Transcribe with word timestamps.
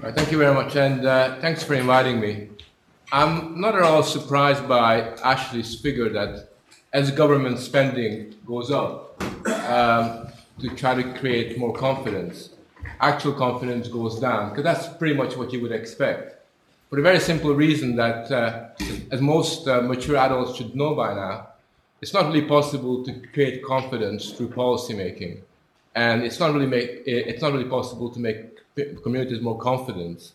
Right, 0.00 0.14
thank 0.16 0.32
you 0.32 0.38
very 0.38 0.54
much, 0.54 0.74
and 0.74 1.04
uh, 1.04 1.38
thanks 1.40 1.62
for 1.62 1.74
inviting 1.74 2.18
me. 2.18 2.48
I'm 3.12 3.60
not 3.60 3.76
at 3.76 3.82
all 3.82 4.02
surprised 4.02 4.66
by 4.66 5.02
Ashley's 5.22 5.78
figure 5.78 6.08
that 6.08 6.48
as 6.94 7.10
government 7.10 7.58
spending 7.58 8.34
goes 8.46 8.70
up 8.70 9.22
um, 9.70 10.28
to 10.60 10.70
try 10.74 10.94
to 10.94 11.04
create 11.20 11.58
more 11.58 11.74
confidence, 11.74 12.48
actual 13.00 13.34
confidence 13.34 13.86
goes 13.86 14.18
down, 14.18 14.48
because 14.48 14.64
that's 14.64 14.88
pretty 14.96 15.14
much 15.14 15.36
what 15.36 15.52
you 15.52 15.60
would 15.60 15.72
expect. 15.72 16.42
For 16.88 16.96
the 16.96 17.02
very 17.02 17.20
simple 17.20 17.54
reason 17.54 17.94
that, 17.96 18.32
uh, 18.32 18.70
as 19.10 19.20
most 19.20 19.68
uh, 19.68 19.82
mature 19.82 20.16
adults 20.16 20.56
should 20.56 20.74
know 20.74 20.94
by 20.94 21.14
now, 21.14 21.48
it's 22.00 22.14
not 22.14 22.26
really 22.26 22.46
possible 22.46 23.04
to 23.04 23.12
create 23.34 23.62
confidence 23.62 24.32
through 24.32 24.48
policymaking, 24.48 25.42
and 25.94 26.22
it's 26.22 26.40
not 26.40 26.54
really 26.54 26.66
make, 26.66 27.02
it's 27.06 27.42
not 27.42 27.52
really 27.52 27.68
possible 27.68 28.08
to 28.08 28.18
make 28.18 28.51
communities 29.02 29.40
more 29.40 29.58
confident 29.58 30.32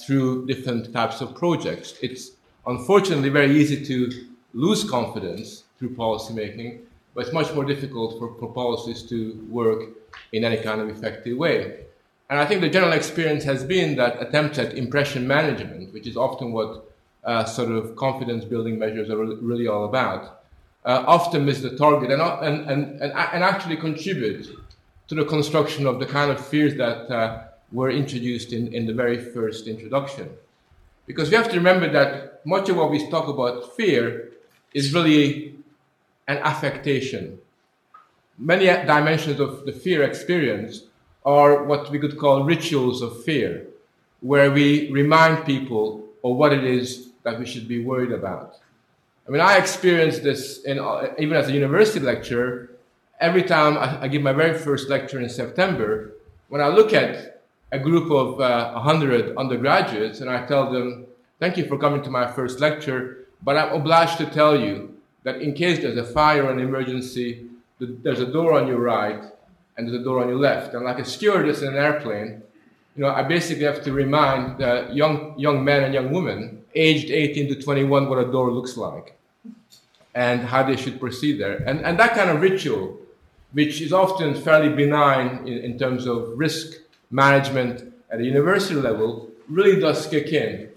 through 0.00 0.46
different 0.46 0.92
types 0.92 1.20
of 1.20 1.34
projects. 1.34 1.94
It's 2.02 2.32
unfortunately 2.66 3.28
very 3.28 3.56
easy 3.56 3.84
to 3.86 4.26
lose 4.54 4.88
confidence 4.88 5.64
through 5.78 5.90
policymaking, 5.90 6.80
but 7.14 7.24
it's 7.24 7.32
much 7.32 7.52
more 7.54 7.64
difficult 7.64 8.18
for, 8.18 8.34
for 8.38 8.52
policies 8.52 9.02
to 9.04 9.46
work 9.48 9.82
in 10.32 10.44
any 10.44 10.58
kind 10.58 10.80
of 10.80 10.88
effective 10.88 11.36
way. 11.36 11.84
And 12.30 12.38
I 12.40 12.46
think 12.46 12.62
the 12.62 12.70
general 12.70 12.92
experience 12.92 13.44
has 13.44 13.62
been 13.64 13.96
that 13.96 14.20
attempts 14.22 14.58
at 14.58 14.74
impression 14.74 15.26
management, 15.26 15.92
which 15.92 16.06
is 16.06 16.16
often 16.16 16.52
what 16.52 16.90
uh, 17.24 17.44
sort 17.44 17.70
of 17.70 17.94
confidence 17.96 18.44
building 18.44 18.78
measures 18.78 19.10
are 19.10 19.18
really 19.18 19.68
all 19.68 19.84
about, 19.84 20.42
uh, 20.84 21.04
often 21.06 21.44
miss 21.44 21.60
the 21.60 21.76
target 21.76 22.10
and, 22.10 22.20
and, 22.22 22.70
and, 22.70 23.02
and, 23.02 23.44
actually 23.44 23.76
contribute 23.76 24.48
to 25.06 25.14
the 25.14 25.24
construction 25.24 25.86
of 25.86 26.00
the 26.00 26.06
kind 26.06 26.30
of 26.30 26.44
fears 26.44 26.74
that 26.76 27.08
uh, 27.10 27.44
were 27.72 27.90
introduced 27.90 28.52
in, 28.52 28.72
in 28.72 28.86
the 28.86 28.94
very 28.94 29.18
first 29.18 29.66
introduction. 29.66 30.30
Because 31.06 31.30
we 31.30 31.36
have 31.36 31.50
to 31.50 31.56
remember 31.56 31.90
that 31.90 32.46
much 32.46 32.68
of 32.68 32.76
what 32.76 32.90
we 32.90 33.08
talk 33.10 33.28
about 33.28 33.76
fear 33.76 34.30
is 34.74 34.94
really 34.94 35.56
an 36.28 36.38
affectation. 36.38 37.38
Many 38.38 38.66
dimensions 38.66 39.40
of 39.40 39.66
the 39.66 39.72
fear 39.72 40.02
experience 40.02 40.84
are 41.24 41.64
what 41.64 41.90
we 41.90 41.98
could 41.98 42.18
call 42.18 42.44
rituals 42.44 43.02
of 43.02 43.22
fear, 43.24 43.66
where 44.20 44.50
we 44.50 44.90
remind 44.90 45.44
people 45.44 46.04
of 46.24 46.36
what 46.36 46.52
it 46.52 46.64
is 46.64 47.08
that 47.22 47.38
we 47.38 47.46
should 47.46 47.68
be 47.68 47.84
worried 47.84 48.12
about. 48.12 48.56
I 49.26 49.30
mean, 49.30 49.40
I 49.40 49.56
experienced 49.56 50.22
this 50.22 50.62
in, 50.62 50.78
uh, 50.78 51.14
even 51.18 51.36
as 51.36 51.48
a 51.48 51.52
university 51.52 52.00
lecturer. 52.00 52.70
Every 53.20 53.44
time 53.44 53.78
I, 53.78 54.02
I 54.02 54.08
give 54.08 54.22
my 54.22 54.32
very 54.32 54.58
first 54.58 54.88
lecture 54.88 55.20
in 55.20 55.28
September, 55.28 56.12
when 56.48 56.60
I 56.60 56.68
look 56.68 56.92
at 56.92 57.41
a 57.72 57.78
group 57.78 58.10
of 58.10 58.40
uh, 58.40 58.72
100 58.72 59.36
undergraduates 59.36 60.20
and 60.20 60.30
I 60.30 60.46
tell 60.46 60.70
them, 60.70 61.06
Thank 61.40 61.56
you 61.56 61.66
for 61.66 61.76
coming 61.76 62.02
to 62.04 62.10
my 62.10 62.30
first 62.30 62.60
lecture, 62.60 63.26
but 63.42 63.56
I'm 63.56 63.72
obliged 63.72 64.18
to 64.18 64.26
tell 64.26 64.56
you 64.56 64.96
that 65.24 65.42
in 65.42 65.54
case 65.54 65.80
there's 65.80 65.96
a 65.96 66.04
fire 66.04 66.44
or 66.44 66.52
an 66.52 66.60
emergency, 66.60 67.46
there's 67.80 68.20
a 68.20 68.26
door 68.26 68.52
on 68.52 68.68
your 68.68 68.78
right 68.78 69.24
and 69.76 69.88
there's 69.88 70.00
a 70.00 70.04
door 70.04 70.22
on 70.22 70.28
your 70.28 70.38
left. 70.38 70.74
And 70.74 70.84
like 70.84 71.00
a 71.00 71.04
stewardess 71.04 71.62
in 71.62 71.68
an 71.68 71.74
airplane, 71.74 72.42
you 72.94 73.02
know, 73.02 73.08
I 73.08 73.24
basically 73.24 73.64
have 73.64 73.82
to 73.82 73.92
remind 73.92 74.60
young, 74.94 75.34
young 75.36 75.64
men 75.64 75.82
and 75.82 75.92
young 75.92 76.12
women 76.12 76.62
aged 76.76 77.10
18 77.10 77.48
to 77.48 77.60
21 77.60 78.08
what 78.08 78.18
a 78.18 78.30
door 78.30 78.52
looks 78.52 78.76
like 78.76 79.18
and 80.14 80.42
how 80.42 80.62
they 80.62 80.76
should 80.76 81.00
proceed 81.00 81.40
there. 81.40 81.56
And, 81.66 81.80
and 81.80 81.98
that 81.98 82.14
kind 82.14 82.30
of 82.30 82.40
ritual, 82.40 82.98
which 83.52 83.80
is 83.80 83.92
often 83.92 84.40
fairly 84.40 84.68
benign 84.68 85.48
in, 85.48 85.58
in 85.58 85.78
terms 85.78 86.06
of 86.06 86.38
risk 86.38 86.76
management 87.12 87.94
at 88.10 88.20
a 88.20 88.24
university 88.24 88.74
level 88.74 89.30
really 89.48 89.78
does 89.78 90.06
kick 90.06 90.32
in 90.32 90.68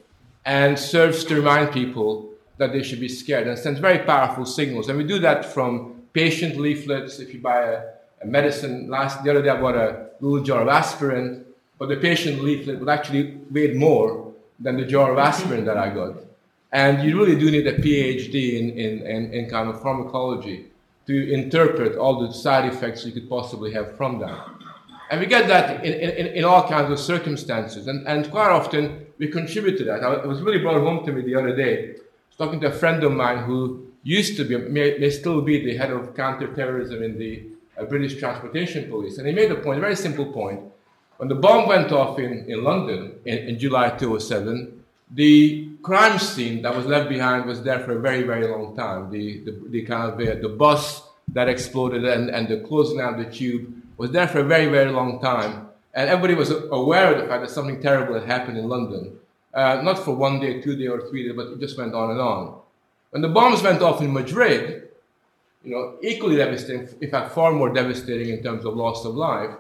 and 0.46 0.78
serves 0.78 1.24
to 1.26 1.36
remind 1.36 1.72
people 1.72 2.30
that 2.58 2.72
they 2.72 2.84
should 2.84 3.00
be 3.00 3.10
scared 3.10 3.48
and 3.48 3.58
sends 3.58 3.80
very 3.80 4.00
powerful 4.00 4.46
signals. 4.46 4.88
And 4.88 4.98
we 4.98 5.04
do 5.04 5.20
that 5.20 5.46
from 5.46 6.04
patient 6.14 6.58
leaflets. 6.58 7.20
If 7.20 7.34
you 7.34 7.42
buy 7.42 7.62
a, 7.64 7.84
a 8.22 8.26
medicine, 8.26 8.90
last 8.90 9.24
the 9.24 9.32
other 9.32 9.42
day 9.42 9.50
I 9.50 9.60
bought 9.60 9.76
a 9.76 10.10
little 10.22 10.44
jar 10.44 10.62
of 10.62 10.68
aspirin, 10.68 11.46
but 11.78 11.90
the 11.90 11.98
patient 11.98 12.44
leaflet 12.44 12.80
would 12.80 12.90
actually 12.90 13.38
weigh 13.52 13.74
more 13.74 14.34
than 14.60 14.78
the 14.78 14.86
jar 14.86 15.12
of 15.12 15.18
aspirin 15.18 15.66
that 15.66 15.78
I 15.78 15.90
got. 15.94 16.18
And 16.72 17.08
you 17.08 17.18
really 17.18 17.38
do 17.38 17.52
need 17.52 17.68
a 17.68 17.78
PhD 17.78 18.60
in, 18.60 18.70
in, 18.72 19.06
in, 19.06 19.34
in 19.34 19.50
kind 19.50 19.70
of 19.70 19.82
pharmacology 19.82 20.68
to 21.08 21.34
interpret 21.34 21.98
all 21.98 22.26
the 22.26 22.34
side 22.34 22.66
effects 22.66 23.06
you 23.06 23.12
could 23.12 23.30
possibly 23.30 23.72
have 23.74 23.96
from 23.96 24.20
that. 24.20 24.55
And 25.10 25.20
we 25.20 25.28
get 25.28 25.48
that 25.48 25.86
in, 25.86 25.94
in, 25.94 26.28
in 26.28 26.44
all 26.44 26.68
kinds 26.68 26.92
of 26.92 27.00
circumstances. 27.00 27.88
And, 27.88 28.08
and 28.08 28.30
quite 28.32 28.50
often 28.50 29.06
we 29.18 29.28
contribute 29.28 29.78
to 29.78 29.84
that. 29.86 30.04
it 30.24 30.28
was 30.28 30.42
really 30.42 30.60
brought 30.60 30.82
home 30.82 31.06
to 31.06 31.12
me 31.12 31.22
the 31.22 31.36
other 31.36 31.56
day. 31.56 31.90
I 31.90 31.94
was 32.30 32.38
talking 32.38 32.60
to 32.62 32.68
a 32.68 32.72
friend 32.72 33.04
of 33.04 33.12
mine 33.12 33.44
who 33.44 33.88
used 34.04 34.38
to 34.38 34.44
be, 34.44 34.58
may, 34.58 34.98
may 34.98 35.10
still 35.10 35.42
be 35.42 35.64
the 35.64 35.78
head 35.78 35.92
of 35.92 36.16
counterterrorism 36.16 37.04
in 37.04 37.18
the 37.18 37.44
uh, 37.78 37.86
British 37.86 38.18
Transportation 38.18 38.90
Police. 38.90 39.18
And 39.18 39.28
he 39.28 39.34
made 39.34 39.52
a 39.52 39.56
point, 39.56 39.78
a 39.78 39.82
very 39.82 39.96
simple 39.96 40.32
point. 40.32 40.62
When 41.18 41.30
the 41.30 41.36
bomb 41.36 41.68
went 41.68 41.92
off 41.92 42.20
in, 42.20 42.46
in 42.48 42.64
London 42.64 43.16
in, 43.26 43.38
in 43.50 43.60
July 43.60 43.90
2007, 43.90 44.84
the 45.12 45.70
crime 45.82 46.20
scene 46.20 46.62
that 46.64 46.76
was 46.76 46.86
left 46.86 47.10
behind 47.10 47.46
was 47.46 47.62
there 47.62 47.80
for 47.80 47.98
a 47.98 48.00
very, 48.02 48.24
very 48.24 48.48
long 48.48 48.76
time. 48.76 49.12
The, 49.12 49.42
the, 49.42 49.52
the 49.70 49.82
kind 49.84 50.12
of 50.12 50.18
the, 50.18 50.36
the 50.36 50.50
bus 50.50 51.04
that 51.30 51.48
exploded 51.48 52.06
and, 52.06 52.30
and 52.30 52.48
the 52.48 52.60
closing 52.60 52.98
down 52.98 53.18
the 53.18 53.30
tube 53.30 53.74
was 53.98 54.12
there 54.12 54.28
for 54.28 54.40
a 54.40 54.44
very, 54.44 54.68
very 54.68 54.92
long 54.92 55.20
time. 55.20 55.70
And 55.94 56.10
everybody 56.10 56.36
was 56.36 56.52
aware 56.52 57.14
of 57.14 57.22
the 57.22 57.28
fact 57.28 57.42
that 57.44 57.52
something 57.52 57.82
terrible 57.82 58.16
had 58.16 58.26
happened 58.26 58.58
in 58.58 58.68
London. 58.68 59.18
Uh, 59.54 59.82
not 59.82 60.00
for 60.00 60.14
one 60.14 60.40
day, 60.42 60.62
two 60.62 60.76
days, 60.76 60.90
or 60.90 61.08
three 61.10 61.24
days, 61.26 61.36
but 61.36 61.48
it 61.48 61.60
just 61.60 61.78
went 61.78 61.94
on 61.94 62.12
and 62.12 62.20
on. 62.20 62.60
When 63.12 63.22
the 63.22 63.30
bombs 63.30 63.64
went 63.64 63.82
off 63.82 64.02
in 64.02 64.12
Madrid, 64.12 64.90
you 65.64 65.72
know, 65.72 65.96
equally 66.02 66.36
devastating, 66.36 66.90
in 67.00 67.10
fact, 67.10 67.34
far 67.34 67.54
more 67.54 67.74
devastating 67.74 68.30
in 68.30 68.44
terms 68.44 68.66
of 68.66 68.76
loss 68.76 69.06
of 69.06 69.16
life, 69.16 69.52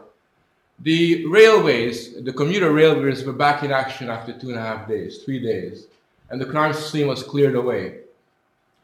the 0.79 1.25
railways, 1.27 2.21
the 2.21 2.33
commuter 2.33 2.73
railways 2.73 3.23
were 3.23 3.31
back 3.31 3.63
in 3.63 3.71
action 3.71 4.09
after 4.09 4.33
two 4.33 4.49
and 4.49 4.57
a 4.57 4.61
half 4.61 4.89
days, 4.89 5.23
three 5.23 5.39
days, 5.39 5.87
and 6.29 6.41
the 6.41 6.45
crime 6.45 6.73
scene 6.73 7.07
was 7.07 7.23
cleared 7.23 7.55
away. 7.55 7.99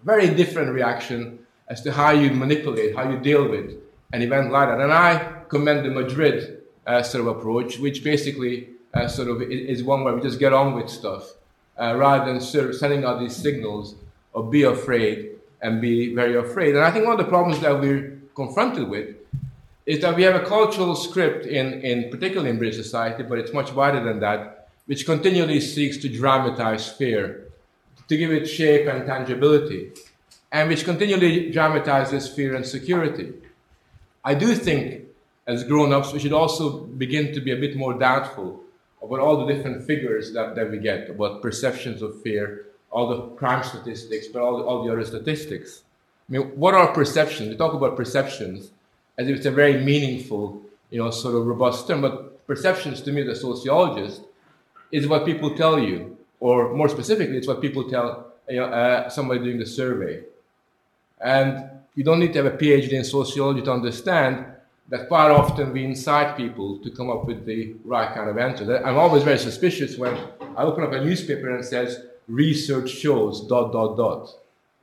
Very 0.03 0.33
different 0.33 0.71
reaction 0.71 1.39
as 1.67 1.81
to 1.81 1.91
how 1.91 2.11
you 2.11 2.31
manipulate, 2.31 2.95
how 2.95 3.09
you 3.09 3.19
deal 3.19 3.47
with 3.47 3.75
an 4.13 4.21
event 4.21 4.51
like 4.51 4.69
that. 4.69 4.79
And 4.79 4.93
I 4.93 5.40
commend 5.51 5.85
the 5.85 5.91
Madrid 5.91 6.61
uh, 6.87 7.03
sort 7.03 7.27
of 7.27 7.37
approach, 7.37 7.77
which 7.77 8.03
basically 8.03 8.69
uh, 8.93 9.07
sort 9.07 9.27
of 9.27 9.41
is 9.41 9.83
one 9.83 10.03
where 10.03 10.15
we 10.15 10.21
just 10.21 10.39
get 10.39 10.53
on 10.53 10.73
with 10.73 10.89
stuff 10.89 11.33
uh, 11.79 11.93
rather 11.95 12.25
than 12.25 12.41
sort 12.41 12.69
of 12.69 12.75
sending 12.75 13.03
out 13.03 13.19
these 13.19 13.35
signals 13.35 13.95
of 14.33 14.49
be 14.49 14.63
afraid 14.63 15.31
and 15.61 15.81
be 15.81 16.15
very 16.15 16.35
afraid. 16.35 16.75
And 16.75 16.83
I 16.83 16.89
think 16.91 17.05
one 17.05 17.19
of 17.19 17.23
the 17.25 17.29
problems 17.29 17.59
that 17.59 17.79
we're 17.79 18.17
confronted 18.33 18.89
with 18.89 19.15
is 19.85 19.99
that 20.01 20.15
we 20.15 20.23
have 20.23 20.35
a 20.35 20.45
cultural 20.45 20.95
script 20.95 21.45
in, 21.45 21.81
in 21.81 22.09
particularly 22.09 22.49
in 22.49 22.57
British 22.57 22.77
society, 22.77 23.23
but 23.23 23.37
it's 23.37 23.53
much 23.53 23.73
wider 23.73 24.01
than 24.01 24.19
that, 24.21 24.69
which 24.85 25.05
continually 25.05 25.59
seeks 25.59 25.97
to 25.97 26.07
dramatize 26.07 26.89
fear, 26.89 27.47
to 28.07 28.15
give 28.15 28.31
it 28.31 28.45
shape 28.45 28.87
and 28.87 29.05
tangibility, 29.05 29.91
and 30.51 30.69
which 30.69 30.85
continually 30.85 31.51
dramatizes 31.51 32.29
fear 32.29 32.55
and 32.55 32.65
security. 32.65 33.33
I 34.23 34.33
do 34.33 34.55
think 34.55 35.10
as 35.47 35.63
grown-ups, 35.63 36.13
we 36.13 36.19
should 36.19 36.33
also 36.33 36.81
begin 36.81 37.33
to 37.33 37.41
be 37.41 37.51
a 37.51 37.55
bit 37.57 37.75
more 37.75 37.93
doubtful 37.93 38.61
about 39.01 39.19
all 39.19 39.45
the 39.45 39.51
different 39.51 39.85
figures 39.85 40.33
that, 40.33 40.55
that 40.55 40.69
we 40.69 40.77
get, 40.77 41.09
about 41.09 41.41
perceptions 41.41 42.01
of 42.01 42.21
fear, 42.21 42.67
all 42.91 43.07
the 43.07 43.35
crime 43.35 43.63
statistics, 43.63 44.27
but 44.27 44.41
all 44.41 44.57
the, 44.57 44.63
all 44.63 44.83
the 44.83 44.91
other 44.91 45.03
statistics. 45.03 45.83
I 46.29 46.33
mean, 46.33 46.41
what 46.55 46.73
are 46.73 46.93
perceptions? 46.93 47.49
We 47.49 47.57
talk 47.57 47.73
about 47.73 47.97
perceptions 47.97 48.71
as 49.17 49.27
if 49.27 49.37
it's 49.37 49.45
a 49.45 49.51
very 49.51 49.83
meaningful, 49.83 50.61
you 50.89 50.99
know, 50.99 51.09
sort 51.09 51.35
of 51.35 51.45
robust 51.45 51.87
term, 51.87 52.01
but 52.01 52.45
perceptions 52.45 53.01
to 53.01 53.11
me, 53.11 53.23
the 53.23 53.35
sociologist, 53.35 54.21
is 54.91 55.07
what 55.07 55.25
people 55.25 55.55
tell 55.55 55.79
you, 55.79 56.17
or 56.39 56.73
more 56.73 56.89
specifically, 56.89 57.37
it's 57.37 57.47
what 57.47 57.61
people 57.61 57.89
tell 57.89 58.33
you 58.49 58.57
know, 58.57 58.65
uh, 58.65 59.09
somebody 59.09 59.39
doing 59.41 59.59
the 59.59 59.65
survey. 59.65 60.23
And 61.19 61.69
you 61.95 62.03
don't 62.03 62.19
need 62.19 62.33
to 62.33 62.43
have 62.43 62.53
a 62.53 62.57
PhD 62.57 62.93
in 62.93 63.03
sociology 63.03 63.61
to 63.61 63.71
understand 63.71 64.45
that 64.91 65.07
quite 65.07 65.31
often 65.31 65.71
we 65.71 65.85
incite 65.85 66.35
people 66.35 66.77
to 66.79 66.91
come 66.91 67.09
up 67.09 67.25
with 67.25 67.45
the 67.45 67.73
right 67.85 68.13
kind 68.13 68.29
of 68.29 68.37
answer. 68.37 68.85
I'm 68.85 68.97
always 68.97 69.23
very 69.23 69.39
suspicious 69.39 69.97
when 69.97 70.13
I 70.57 70.63
open 70.63 70.83
up 70.83 70.91
a 70.91 71.03
newspaper 71.03 71.49
and 71.49 71.63
it 71.63 71.67
says 71.67 72.03
research 72.27 72.89
shows 72.89 73.47
dot 73.47 73.71
dot 73.71 73.95
dot, 73.95 74.35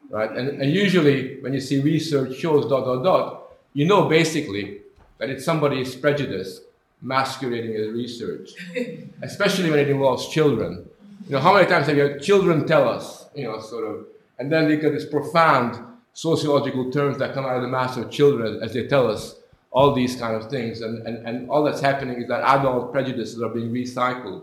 right? 0.09 0.31
And, 0.31 0.63
and 0.63 0.73
usually 0.73 1.41
when 1.43 1.53
you 1.53 1.61
see 1.61 1.81
research 1.81 2.37
shows 2.39 2.65
dot 2.65 2.87
dot 2.87 3.05
dot, 3.05 3.43
you 3.75 3.85
know 3.87 4.09
basically 4.09 4.81
that 5.19 5.29
it's 5.29 5.45
somebody's 5.45 5.95
prejudice 5.95 6.63
masquerading 7.03 7.77
as 7.77 7.89
research, 7.89 8.53
especially 9.23 9.71
when 9.71 9.79
it 9.79 9.91
involves 9.91 10.29
children. 10.31 10.89
You 11.27 11.33
know, 11.33 11.41
how 11.41 11.53
many 11.53 11.67
times 11.67 11.87
have 11.87 11.99
you 11.99 12.19
children 12.19 12.67
tell 12.67 12.89
us, 12.89 13.27
you 13.35 13.45
know, 13.45 13.61
sort 13.61 13.85
of, 13.85 14.07
and 14.39 14.51
then 14.51 14.69
they 14.69 14.79
get 14.79 14.93
this 14.93 15.05
profound 15.05 15.79
sociological 16.15 16.91
terms 16.91 17.19
that 17.19 17.35
come 17.35 17.45
out 17.45 17.57
of 17.57 17.63
the 17.63 17.69
mouths 17.69 17.99
of 17.99 18.11
children 18.11 18.61
as 18.63 18.73
they 18.73 18.87
tell 18.87 19.07
us 19.07 19.38
all 19.79 19.95
these 19.95 20.17
kind 20.17 20.35
of 20.35 20.51
things. 20.51 20.81
And, 20.81 21.07
and, 21.07 21.25
and 21.25 21.49
all 21.49 21.63
that's 21.63 21.81
happening 21.81 22.21
is 22.21 22.27
that 22.27 22.43
adult 22.43 22.91
prejudices 22.91 23.41
are 23.41 23.49
being 23.49 23.71
recycled 23.71 24.43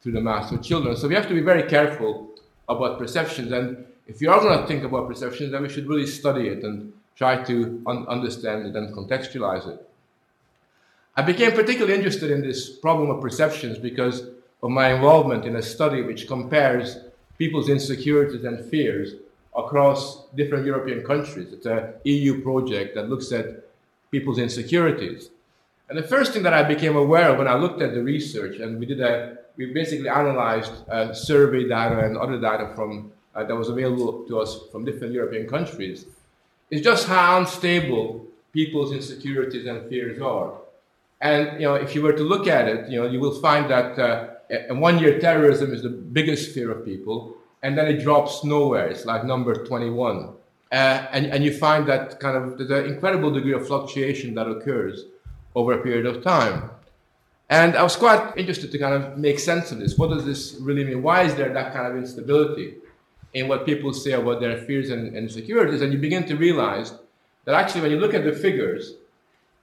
through 0.00 0.12
the 0.12 0.22
mass 0.22 0.50
of 0.52 0.62
children. 0.62 0.96
So 0.96 1.06
we 1.06 1.14
have 1.14 1.28
to 1.28 1.34
be 1.34 1.42
very 1.42 1.64
careful 1.64 2.30
about 2.66 2.98
perceptions. 2.98 3.52
And 3.52 3.84
if 4.06 4.22
you 4.22 4.30
are 4.30 4.40
going 4.40 4.58
to 4.58 4.66
think 4.66 4.82
about 4.82 5.06
perceptions, 5.06 5.52
then 5.52 5.60
we 5.60 5.68
should 5.68 5.86
really 5.86 6.06
study 6.06 6.48
it 6.48 6.64
and 6.64 6.94
try 7.14 7.44
to 7.44 7.82
un- 7.86 8.06
understand 8.08 8.68
it 8.68 8.74
and 8.74 8.94
contextualize 8.94 9.68
it. 9.68 9.86
I 11.14 11.20
became 11.32 11.52
particularly 11.52 11.94
interested 11.94 12.30
in 12.30 12.40
this 12.40 12.70
problem 12.70 13.10
of 13.10 13.20
perceptions 13.20 13.76
because 13.76 14.28
of 14.62 14.70
my 14.70 14.94
involvement 14.94 15.44
in 15.44 15.56
a 15.56 15.62
study 15.62 16.00
which 16.00 16.26
compares 16.26 16.96
people's 17.36 17.68
insecurities 17.68 18.44
and 18.44 18.64
fears 18.70 19.16
across 19.54 20.24
different 20.36 20.64
European 20.64 21.04
countries. 21.04 21.52
It's 21.52 21.66
an 21.66 21.92
EU 22.04 22.40
project 22.40 22.94
that 22.94 23.10
looks 23.10 23.30
at 23.32 23.69
people's 24.10 24.38
insecurities. 24.38 25.30
And 25.88 25.98
the 25.98 26.02
first 26.02 26.32
thing 26.32 26.42
that 26.44 26.52
I 26.52 26.62
became 26.62 26.96
aware 26.96 27.30
of 27.30 27.38
when 27.38 27.48
I 27.48 27.54
looked 27.54 27.82
at 27.82 27.94
the 27.94 28.02
research, 28.02 28.58
and 28.60 28.78
we 28.78 28.86
did 28.86 29.00
a, 29.00 29.38
we 29.56 29.66
basically 29.66 30.08
analyzed 30.08 30.72
uh, 30.88 31.12
survey 31.12 31.68
data 31.68 31.98
and 32.00 32.16
other 32.16 32.40
data 32.40 32.72
from 32.74 33.12
uh, 33.34 33.44
that 33.44 33.54
was 33.54 33.68
available 33.68 34.24
to 34.28 34.40
us 34.40 34.60
from 34.70 34.84
different 34.84 35.12
European 35.12 35.48
countries, 35.48 36.06
is 36.70 36.80
just 36.80 37.08
how 37.08 37.38
unstable 37.38 38.26
people's 38.52 38.92
insecurities 38.92 39.66
and 39.66 39.88
fears 39.88 40.20
are. 40.20 40.54
And 41.20 41.60
you 41.60 41.66
know, 41.66 41.74
if 41.74 41.94
you 41.94 42.02
were 42.02 42.12
to 42.12 42.22
look 42.22 42.46
at 42.46 42.68
it, 42.68 42.88
you 42.88 43.00
know, 43.00 43.08
you 43.08 43.20
will 43.20 43.40
find 43.40 43.70
that 43.70 43.98
uh, 43.98 44.74
one 44.74 44.98
year 44.98 45.18
terrorism 45.18 45.72
is 45.72 45.82
the 45.82 45.90
biggest 45.90 46.54
fear 46.54 46.70
of 46.70 46.84
people, 46.84 47.36
and 47.62 47.76
then 47.76 47.86
it 47.88 48.02
drops 48.02 48.44
nowhere. 48.44 48.88
It's 48.88 49.04
like 49.04 49.24
number 49.24 49.66
21. 49.66 50.34
Uh, 50.72 51.06
and, 51.10 51.26
and 51.26 51.42
you 51.42 51.52
find 51.52 51.86
that 51.88 52.20
kind 52.20 52.36
of 52.36 52.56
the 52.56 52.84
incredible 52.84 53.30
degree 53.30 53.52
of 53.52 53.66
fluctuation 53.66 54.34
that 54.34 54.48
occurs 54.48 55.04
over 55.54 55.72
a 55.72 55.82
period 55.82 56.06
of 56.06 56.22
time. 56.22 56.70
And 57.48 57.74
I 57.74 57.82
was 57.82 57.96
quite 57.96 58.36
interested 58.36 58.70
to 58.70 58.78
kind 58.78 58.94
of 58.94 59.18
make 59.18 59.40
sense 59.40 59.72
of 59.72 59.80
this. 59.80 59.98
What 59.98 60.10
does 60.10 60.24
this 60.24 60.56
really 60.60 60.84
mean? 60.84 61.02
Why 61.02 61.22
is 61.22 61.34
there 61.34 61.52
that 61.52 61.72
kind 61.72 61.86
of 61.88 61.96
instability 61.96 62.76
in 63.34 63.48
what 63.48 63.66
people 63.66 63.92
say 63.92 64.12
about 64.12 64.40
their 64.40 64.56
fears 64.58 64.90
and, 64.90 65.16
insecurities? 65.16 65.82
And 65.82 65.92
you 65.92 65.98
begin 65.98 66.24
to 66.26 66.36
realize 66.36 66.94
that 67.46 67.56
actually, 67.56 67.80
when 67.80 67.90
you 67.90 67.98
look 67.98 68.14
at 68.14 68.22
the 68.22 68.32
figures, 68.32 68.94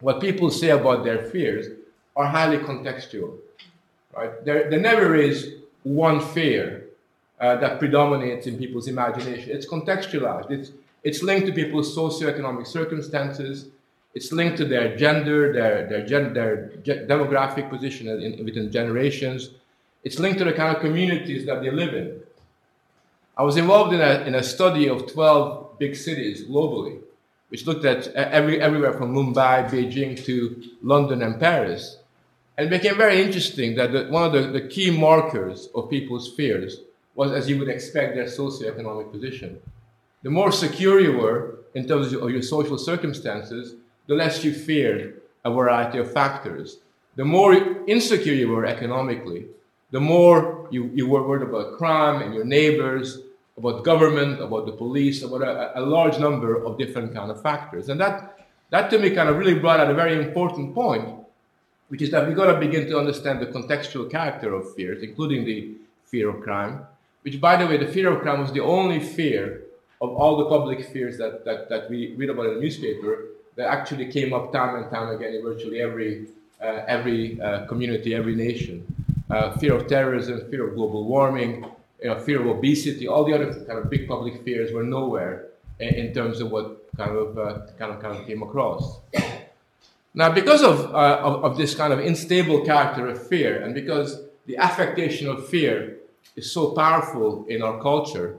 what 0.02 0.20
people 0.20 0.52
say 0.52 0.72
about 0.72 1.06
their 1.06 1.24
fears 1.30 1.68
are 2.18 2.28
highly 2.28 2.58
contextual. 2.58 3.38
Right? 4.14 4.44
There, 4.44 4.70
there 4.70 4.82
never 4.82 5.16
is 5.16 5.54
one 5.84 6.20
fear 6.20 6.88
uh, 7.40 7.56
that 7.58 7.80
predominates 7.80 8.48
in 8.48 8.58
people's 8.58 8.90
imagination. 8.90 9.50
It's 9.52 9.66
contextualized. 9.66 10.52
It's, 10.52 10.72
it's 11.04 11.24
linked 11.24 11.48
to 11.48 11.54
people's 11.54 11.96
socioeconomic 11.96 12.68
circumstances. 12.68 13.68
It's 14.14 14.32
linked 14.32 14.58
to 14.58 14.66
their 14.66 14.98
gender, 14.98 15.54
their, 15.54 15.88
their, 15.88 16.06
gen, 16.06 16.34
their 16.34 16.72
demographic 16.84 17.70
position 17.70 18.08
in, 18.08 18.44
within 18.44 18.72
generations. 18.72 19.52
It's 20.04 20.20
linked 20.20 20.40
to 20.40 20.46
the 20.46 20.54
kind 20.54 20.76
of 20.76 20.82
communities 20.82 21.46
that 21.46 21.62
they 21.62 21.70
live 21.70 21.94
in. 21.94 22.20
I 23.38 23.44
was 23.44 23.58
involved 23.58 23.94
in 23.94 24.02
a, 24.02 24.22
in 24.26 24.34
a 24.34 24.42
study 24.42 24.90
of 24.90 25.12
12 25.12 25.78
big 25.78 25.96
cities 25.96 26.44
globally, 26.46 27.00
which 27.50 27.68
looked 27.68 27.86
at 27.86 28.08
every, 28.08 28.60
everywhere 28.60 28.94
from 28.94 29.14
Mumbai, 29.14 29.70
Beijing 29.70 30.24
to 30.26 30.64
London 30.82 31.22
and 31.22 31.40
Paris. 31.40 31.98
And 32.58 32.66
it 32.66 32.70
became 32.82 32.98
very 32.98 33.22
interesting 33.22 33.76
that 33.76 33.92
the, 33.92 34.06
one 34.06 34.24
of 34.24 34.32
the, 34.34 34.60
the 34.60 34.68
key 34.68 34.90
markers 34.90 35.70
of 35.76 35.90
people's 35.90 36.34
fears 36.34 36.82
was, 37.14 37.32
as 37.32 37.48
you 37.48 37.60
would 37.60 37.70
expect, 37.70 38.16
their 38.16 38.26
socioeconomic 38.26 39.12
position. 39.12 39.62
The 40.28 40.34
more 40.34 40.52
secure 40.52 41.00
you 41.00 41.14
were 41.14 41.60
in 41.74 41.88
terms 41.88 42.12
of 42.12 42.30
your 42.30 42.42
social 42.42 42.78
circumstances, 42.78 43.76
the 44.08 44.14
less 44.14 44.44
you 44.44 44.52
feared 44.54 45.22
a 45.46 45.50
variety 45.50 46.00
of 46.00 46.12
factors. 46.12 46.80
The 47.16 47.24
more 47.24 47.54
insecure 47.88 48.34
you 48.34 48.50
were 48.50 48.66
economically, 48.66 49.46
the 49.92 50.02
more 50.02 50.68
you, 50.70 50.92
you 50.94 51.08
were 51.08 51.26
worried 51.26 51.48
about 51.48 51.78
crime 51.78 52.22
and 52.22 52.34
your 52.34 52.44
neighbors, 52.44 53.20
about 53.58 53.86
government, 53.86 54.42
about 54.42 54.66
the 54.66 54.74
police, 54.74 55.24
about 55.24 55.44
a, 55.44 55.80
a 55.80 55.84
large 55.96 56.20
number 56.20 56.62
of 56.62 56.78
different 56.78 57.14
kind 57.14 57.32
of 57.32 57.42
factors. 57.42 57.88
And 57.88 57.98
that, 58.02 58.38
that 58.70 58.90
to 58.90 59.00
me 59.00 59.12
kind 59.12 59.30
of 59.30 59.38
really 59.38 59.58
brought 59.58 59.80
out 59.80 59.90
a 59.90 59.94
very 59.94 60.22
important 60.22 60.76
point, 60.76 61.08
which 61.88 62.02
is 62.02 62.12
that 62.12 62.28
we've 62.28 62.36
got 62.36 62.52
to 62.52 62.60
begin 62.60 62.86
to 62.88 63.00
understand 63.00 63.40
the 63.40 63.46
contextual 63.46 64.12
character 64.12 64.54
of 64.54 64.76
fears, 64.76 65.04
including 65.04 65.46
the 65.46 65.76
fear 66.04 66.28
of 66.28 66.42
crime, 66.42 66.82
which, 67.22 67.40
by 67.40 67.56
the 67.56 67.66
way, 67.66 67.78
the 67.78 67.88
fear 67.88 68.12
of 68.12 68.22
crime 68.22 68.42
was 68.42 68.52
the 68.52 68.62
only 68.62 69.00
fear 69.00 69.64
of 70.02 70.10
all 70.10 70.38
the 70.38 70.46
public 70.46 70.86
fears 70.90 71.18
that, 71.18 71.44
that, 71.46 71.70
that 71.70 71.90
we 71.90 72.14
read 72.16 72.30
about 72.30 72.46
in 72.48 72.56
the 72.56 72.62
newspaper 72.62 73.26
that 73.56 73.68
actually 73.68 74.12
came 74.12 74.34
up 74.34 74.54
time 74.54 74.76
and 74.76 74.90
time 74.92 75.10
again 75.16 75.34
in 75.34 75.42
virtually 75.42 75.82
every, 75.82 76.28
uh, 76.62 76.84
every 76.88 77.42
uh, 77.42 77.66
community, 77.66 78.14
every 78.14 78.36
nation. 78.36 78.86
Uh, 79.30 79.58
fear 79.58 79.74
of 79.74 79.88
terrorism, 79.88 80.40
fear 80.50 80.68
of 80.68 80.76
global 80.76 81.06
warming, 81.06 81.66
you 82.02 82.10
know, 82.10 82.20
fear 82.20 82.40
of 82.40 82.48
obesity, 82.48 83.08
all 83.08 83.26
the 83.26 83.34
other 83.34 83.52
kind 83.66 83.80
of 83.80 83.90
big 83.90 84.08
public 84.08 84.44
fears 84.44 84.72
were 84.72 84.84
nowhere 84.84 85.48
in, 85.80 85.90
in 85.96 86.14
terms 86.14 86.40
of 86.40 86.52
what 86.52 86.86
kind 86.96 87.16
of, 87.16 87.38
uh, 87.38 87.60
kind 87.80 87.92
of, 87.92 88.02
kind 88.02 88.18
of 88.18 88.26
came 88.28 88.44
across. 88.44 89.00
Now, 90.14 90.32
because 90.32 90.64
of, 90.64 90.96
uh, 90.96 91.20
of, 91.22 91.44
of 91.44 91.58
this 91.58 91.76
kind 91.76 91.92
of 91.92 92.00
unstable 92.00 92.66
character 92.66 93.08
of 93.08 93.28
fear, 93.28 93.62
and 93.62 93.74
because 93.74 94.22
the 94.46 94.58
affectation 94.58 95.28
of 95.28 95.48
fear 95.48 95.98
is 96.36 96.52
so 96.52 96.72
powerful 96.72 97.46
in 97.48 97.62
our 97.62 97.80
culture, 97.82 98.38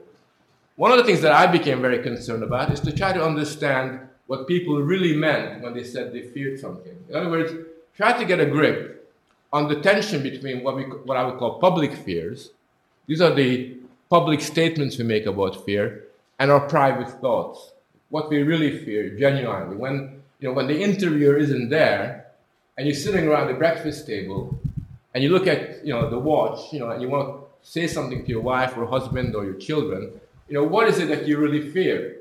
one 0.79 0.93
of 0.93 0.99
the 0.99 1.03
things 1.03 1.21
that 1.23 1.33
I 1.33 1.49
became 1.49 1.83
very 1.83 2.01
concerned 2.05 2.45
about 2.45 2.71
is 2.71 2.79
to 2.81 2.93
try 2.93 3.13
to 3.13 3.23
understand 3.23 3.99
what 4.29 4.47
people 4.47 4.81
really 4.81 5.17
meant 5.17 5.61
when 5.61 5.75
they 5.75 5.83
said 5.83 6.13
they 6.13 6.23
feared 6.23 6.61
something. 6.61 6.97
In 7.09 7.17
other 7.17 7.29
words, 7.29 7.53
try 7.97 8.17
to 8.17 8.25
get 8.25 8.39
a 8.39 8.47
grip 8.47 9.13
on 9.53 9.67
the 9.67 9.81
tension 9.81 10.23
between 10.23 10.63
what, 10.63 10.77
we, 10.77 10.85
what 10.85 11.17
I 11.17 11.25
would 11.25 11.37
call 11.37 11.59
public 11.59 11.95
fears, 11.95 12.51
these 13.09 13.21
are 13.21 13.35
the 13.35 13.77
public 14.09 14.41
statements 14.41 14.97
we 14.99 15.05
make 15.05 15.27
about 15.27 15.65
fear, 15.65 16.05
and 16.39 16.49
our 16.49 16.61
private 16.61 17.11
thoughts, 17.21 17.73
what 18.11 18.31
we 18.31 18.45
really 18.45 18.85
fear 18.85 19.19
genuinely. 19.19 19.75
When, 19.75 20.23
you 20.39 20.49
know, 20.49 20.55
when 20.55 20.69
the 20.69 20.81
interviewer 20.81 21.39
isn't 21.39 21.71
there, 21.71 22.27
and 22.77 22.87
you're 22.87 22.95
sitting 22.95 23.27
around 23.27 23.49
the 23.49 23.55
breakfast 23.55 24.07
table, 24.07 24.57
and 25.13 25.25
you 25.25 25.31
look 25.31 25.49
at 25.49 25.85
you 25.85 25.93
know, 25.93 26.09
the 26.09 26.21
watch, 26.21 26.73
you 26.73 26.79
know, 26.79 26.91
and 26.91 27.03
you 27.03 27.09
want 27.09 27.29
to 27.29 27.69
say 27.69 27.89
something 27.89 28.25
to 28.25 28.29
your 28.31 28.43
wife 28.43 28.77
or 28.77 28.87
husband 28.87 29.35
or 29.35 29.45
your 29.45 29.55
children, 29.55 30.13
you 30.49 30.55
know, 30.55 30.65
what 30.65 30.89
is 30.89 30.99
it 30.99 31.09
that 31.09 31.27
you 31.27 31.39
really 31.39 31.71
fear? 31.71 32.17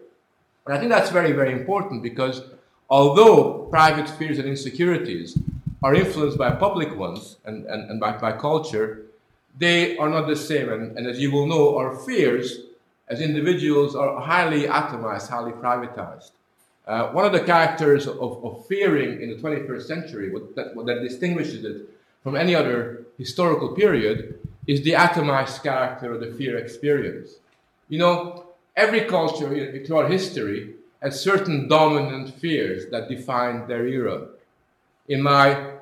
And 0.66 0.76
I 0.76 0.80
think 0.80 0.92
that's 0.92 1.10
very, 1.10 1.32
very 1.32 1.54
important 1.54 2.04
because 2.04 2.42
although 2.90 3.68
private 3.70 4.10
fears 4.10 4.38
and 4.38 4.48
insecurities 4.48 5.38
are 5.84 5.96
influenced 5.96 6.38
by 6.38 6.52
public 6.52 6.96
ones 6.98 7.38
and, 7.46 7.66
and, 7.66 7.90
and 7.90 8.00
by, 8.00 8.18
by 8.18 8.34
culture, 8.34 9.04
they 9.58 9.98
are 9.98 10.10
not 10.10 10.28
the 10.28 10.36
same. 10.36 10.70
And, 10.70 10.98
and 10.98 11.08
as 11.08 11.20
you 11.20 11.32
will 11.32 11.48
know, 11.48 11.78
our 11.78 11.96
fears 11.96 12.60
as 13.08 13.22
individuals 13.22 13.96
are 13.96 14.20
highly 14.20 14.64
atomized, 14.64 15.30
highly 15.30 15.54
privatized. 15.54 16.32
Uh, 16.86 17.10
one 17.10 17.26
of 17.26 17.34
the 17.34 17.42
characters 17.42 18.08
of, 18.08 18.44
of, 18.44 18.66
fearing 18.66 19.22
in 19.22 19.30
the 19.30 19.36
21st 19.36 19.82
century, 19.82 20.32
what 20.32 20.56
that, 20.56 20.74
what 20.74 20.86
that 20.86 21.02
distinguishes 21.02 21.66
it 21.66 21.90
from 22.24 22.36
any 22.36 22.56
other 22.56 23.06
historical 23.18 23.76
period, 23.76 24.40
is 24.68 24.82
the 24.84 24.92
atomized 24.92 25.62
character 25.64 26.14
of 26.14 26.22
the 26.22 26.32
fear 26.34 26.58
experience. 26.58 27.36
You 27.90 28.00
know, 28.00 28.48
every 28.76 29.06
culture 29.06 29.84
throughout 29.86 30.12
history 30.12 30.76
has 31.02 31.22
certain 31.22 31.68
dominant 31.68 32.34
fears 32.36 32.90
that 32.92 33.08
defined 33.10 33.68
their 33.68 33.88
era. 33.88 34.28
In 35.08 35.22
my 35.22 35.74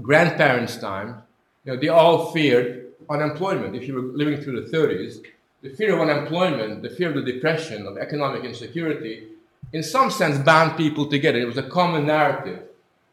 grandparents' 0.00 0.76
time, 0.76 1.22
you 1.64 1.72
know, 1.72 1.80
they 1.80 1.88
all 1.88 2.32
feared 2.32 2.86
unemployment. 3.10 3.76
If 3.76 3.86
you 3.86 3.94
were 3.94 4.02
living 4.02 4.40
through 4.40 4.62
the 4.62 4.76
30s, 4.76 5.24
the 5.62 5.70
fear 5.70 5.94
of 5.94 6.00
unemployment, 6.00 6.82
the 6.82 6.90
fear 6.90 7.10
of 7.10 7.14
the 7.14 7.32
depression, 7.32 7.86
of 7.86 7.96
economic 7.96 8.44
insecurity, 8.44 9.28
in 9.72 9.82
some 9.82 10.10
sense 10.10 10.38
bound 10.38 10.76
people 10.76 11.06
together. 11.06 11.38
It 11.38 11.46
was 11.46 11.58
a 11.58 11.62
common 11.62 12.06
narrative 12.06 12.62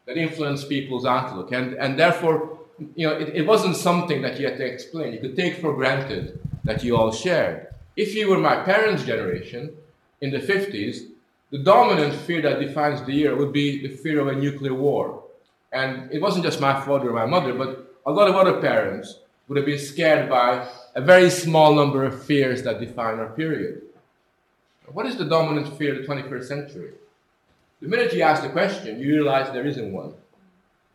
that 0.06 0.16
influenced 0.16 0.68
people's 0.68 1.06
outlook. 1.06 1.52
And, 1.52 1.74
and 1.74 1.98
therefore, 1.98 2.58
you 2.96 3.06
know, 3.06 3.14
it, 3.14 3.28
it 3.36 3.46
wasn't 3.46 3.76
something 3.76 4.22
that 4.22 4.40
you 4.40 4.46
had 4.46 4.56
to 4.58 4.64
explain. 4.64 5.12
You 5.12 5.20
could 5.20 5.36
take 5.36 5.60
for 5.60 5.72
granted 5.74 6.40
that 6.64 6.82
you 6.82 6.96
all 6.96 7.12
shared. 7.12 7.68
If 8.00 8.14
you 8.14 8.30
were 8.30 8.38
my 8.38 8.56
parents' 8.62 9.04
generation 9.04 9.74
in 10.22 10.30
the 10.30 10.38
50s, 10.38 11.08
the 11.50 11.58
dominant 11.58 12.14
fear 12.14 12.40
that 12.40 12.58
defines 12.58 13.02
the 13.02 13.12
year 13.12 13.36
would 13.36 13.52
be 13.52 13.86
the 13.86 13.94
fear 13.94 14.20
of 14.20 14.28
a 14.28 14.34
nuclear 14.34 14.72
war. 14.72 15.24
And 15.70 16.10
it 16.10 16.22
wasn't 16.22 16.46
just 16.46 16.62
my 16.62 16.80
father 16.80 17.10
or 17.10 17.12
my 17.12 17.26
mother, 17.26 17.52
but 17.52 17.70
a 18.06 18.10
lot 18.10 18.30
of 18.30 18.36
other 18.36 18.58
parents 18.58 19.18
would 19.46 19.58
have 19.58 19.66
been 19.66 19.78
scared 19.78 20.30
by 20.30 20.66
a 20.94 21.02
very 21.02 21.28
small 21.28 21.74
number 21.74 22.02
of 22.06 22.24
fears 22.24 22.62
that 22.62 22.80
define 22.80 23.18
our 23.18 23.28
period. 23.40 23.82
What 24.90 25.04
is 25.04 25.16
the 25.16 25.26
dominant 25.26 25.76
fear 25.76 26.00
of 26.00 26.00
the 26.00 26.08
21st 26.10 26.44
century? 26.44 26.92
The 27.82 27.88
minute 27.88 28.14
you 28.14 28.22
ask 28.22 28.42
the 28.42 28.48
question, 28.48 28.98
you 28.98 29.12
realize 29.16 29.52
there 29.52 29.66
isn't 29.66 29.92
one. 29.92 30.14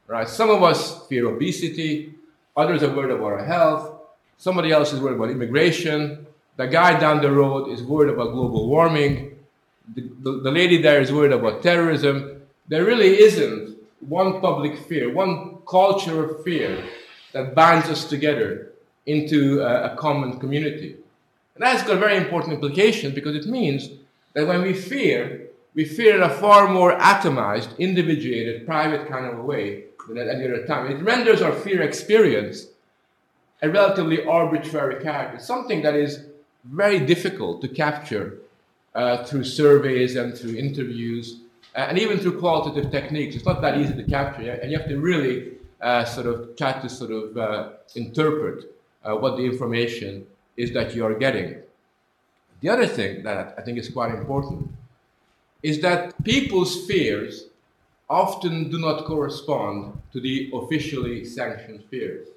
Right? 0.08 0.28
Some 0.28 0.50
of 0.50 0.64
us 0.64 1.06
fear 1.06 1.28
obesity, 1.28 2.16
others 2.58 2.82
are 2.82 2.96
worried 2.96 3.12
about 3.12 3.34
our 3.34 3.46
health, 3.46 4.02
somebody 4.38 4.72
else 4.72 4.92
is 4.92 5.00
worried 5.00 5.18
about 5.18 5.30
immigration, 5.30 6.25
the 6.58 6.68
guy 6.68 7.00
down 7.00 7.22
the 7.22 7.32
road 7.32 7.70
is 7.70 7.84
worried 7.84 8.14
about 8.14 8.32
global 8.32 8.68
warming, 8.68 9.36
the, 9.94 10.02
the, 10.22 10.32
the 10.42 10.52
lady 10.52 10.82
there 10.82 11.02
is 11.02 11.12
worried 11.12 11.32
about 11.32 11.62
terrorism. 11.62 12.42
There 12.68 12.86
really 12.86 13.20
isn't 13.20 13.78
one 14.00 14.42
public 14.42 14.78
fear, 14.78 15.14
one 15.14 15.60
culture 15.68 16.24
of 16.24 16.44
fear 16.44 16.84
that 17.34 17.54
binds 17.54 17.90
us 17.90 18.06
together 18.06 18.72
into 19.06 19.62
a, 19.62 19.94
a 19.94 19.96
common 19.98 20.40
community. 20.40 20.96
And 21.56 21.64
that's 21.64 21.84
got 21.84 22.00
very 22.00 22.18
important 22.18 22.54
implications 22.54 23.14
because 23.14 23.36
it 23.36 23.46
means 23.46 23.90
that 24.34 24.48
when 24.48 24.62
we 24.62 24.74
fear, 24.74 25.48
we 25.74 25.86
fear 25.86 26.16
in 26.16 26.24
a 26.24 26.30
far 26.30 26.68
more 26.68 26.98
atomized, 26.98 27.78
individuated, 27.78 28.66
private 28.66 29.08
kind 29.08 29.26
of 29.26 29.40
a 29.40 29.42
way 29.42 29.86
than 30.08 30.18
at 30.18 30.28
any 30.28 30.46
other 30.46 30.66
time. 30.66 30.92
It 30.92 31.02
renders 31.04 31.42
our 31.42 31.52
fear 31.52 31.82
experience 31.82 32.68
a 33.62 33.70
relatively 33.70 34.26
arbitrary 34.26 35.02
character, 35.02 35.40
something 35.40 35.82
that 35.82 35.96
is 35.96 36.26
very 36.66 37.00
difficult 37.00 37.62
to 37.62 37.68
capture 37.68 38.40
uh, 38.94 39.24
through 39.24 39.44
surveys 39.44 40.16
and 40.16 40.38
through 40.38 40.56
interviews 40.56 41.42
uh, 41.76 41.88
and 41.90 42.00
even 42.00 42.18
through 42.18 42.40
qualitative 42.40 42.92
techniques. 42.92 43.36
It's 43.36 43.46
not 43.46 43.62
that 43.62 43.78
easy 43.78 43.94
to 43.94 44.04
capture, 44.04 44.52
and 44.52 44.72
you 44.72 44.78
have 44.78 44.88
to 44.88 45.00
really 45.00 45.54
uh, 45.82 46.06
sort 46.06 46.28
of 46.28 46.56
try 46.56 46.74
to 46.74 46.90
sort 46.90 47.12
of 47.12 47.38
uh, 47.38 47.70
interpret 47.96 48.74
uh, 49.04 49.16
what 49.16 49.38
the 49.38 49.44
information 49.44 50.26
is 50.58 50.72
that 50.74 50.96
you 50.96 51.06
are 51.06 51.14
getting. 51.14 51.58
The 52.62 52.70
other 52.70 52.88
thing 52.88 53.24
that 53.24 53.56
I 53.58 53.62
think 53.62 53.78
is 53.78 53.90
quite 53.90 54.16
important 54.16 54.72
is 55.62 55.82
that 55.82 56.24
people's 56.24 56.86
fears 56.88 57.46
often 58.10 58.70
do 58.70 58.80
not 58.80 59.06
correspond 59.06 60.02
to 60.14 60.22
the 60.22 60.50
officially 60.54 61.26
sanctioned 61.26 61.84
fears. 61.90 62.28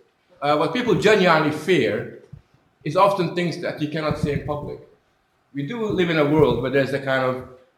Uh, 0.40 0.56
what 0.56 0.72
people 0.72 0.94
genuinely 0.94 1.52
fear 1.52 2.17
is 2.88 2.96
often 2.96 3.34
things 3.34 3.60
that 3.64 3.80
you 3.82 3.88
cannot 3.88 4.18
say 4.18 4.32
in 4.32 4.46
public. 4.46 4.80
We 5.52 5.62
do 5.72 5.78
live 6.00 6.10
in 6.10 6.18
a 6.18 6.30
world 6.34 6.62
where 6.62 6.70
there's 6.70 6.94
a 6.94 7.04
kind 7.10 7.24
of 7.30 7.34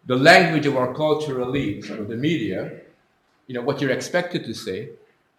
the 0.07 0.17
language 0.17 0.67
of 0.67 0.77
our 0.77 0.95
cultural 0.95 1.47
elites 1.47 1.91
or 1.91 2.05
the 2.05 2.17
media, 2.17 2.59
you 3.47 3.55
know, 3.55 3.63
what 3.63 3.81
you're 3.81 3.99
expected 4.01 4.45
to 4.45 4.55
say, 4.55 4.91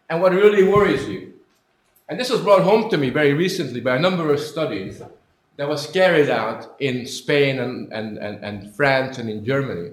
and 0.09 0.21
what 0.21 0.33
really 0.33 0.63
worries 0.75 1.07
you. 1.07 1.33
And 2.07 2.19
this 2.19 2.29
was 2.29 2.41
brought 2.41 2.63
home 2.63 2.89
to 2.89 2.97
me 2.97 3.09
very 3.09 3.33
recently 3.33 3.79
by 3.79 3.95
a 3.95 3.99
number 4.07 4.33
of 4.33 4.39
studies 4.39 5.01
that 5.57 5.69
was 5.69 5.87
carried 5.87 6.29
out 6.29 6.75
in 6.79 7.05
Spain 7.05 7.59
and, 7.59 7.91
and, 7.93 8.17
and, 8.17 8.43
and 8.43 8.75
France 8.75 9.17
and 9.17 9.29
in 9.29 9.45
Germany, 9.45 9.91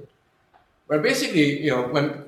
where 0.88 0.98
basically, 0.98 1.62
you 1.62 1.70
know, 1.70 1.82
when 1.88 2.24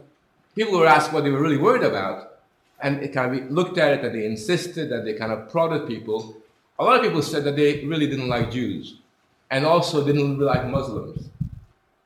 people 0.54 0.78
were 0.78 0.86
asked 0.86 1.12
what 1.12 1.24
they 1.24 1.30
were 1.30 1.40
really 1.40 1.56
worried 1.56 1.82
about, 1.82 2.38
and 2.82 3.02
it 3.02 3.12
kind 3.12 3.26
of 3.34 3.50
looked 3.50 3.78
at 3.78 3.92
it 3.94 4.04
and 4.04 4.14
they 4.14 4.24
insisted 4.24 4.92
and 4.92 5.06
they 5.06 5.14
kind 5.14 5.32
of 5.32 5.50
prodded 5.50 5.86
people, 5.86 6.36
a 6.80 6.84
lot 6.84 6.96
of 6.96 7.02
people 7.02 7.22
said 7.22 7.44
that 7.44 7.56
they 7.56 7.84
really 7.84 8.06
didn't 8.06 8.28
like 8.28 8.50
Jews 8.50 8.96
and 9.50 9.66
also 9.66 10.04
didn't 10.04 10.38
really 10.38 10.46
like 10.46 10.66
Muslims. 10.66 11.28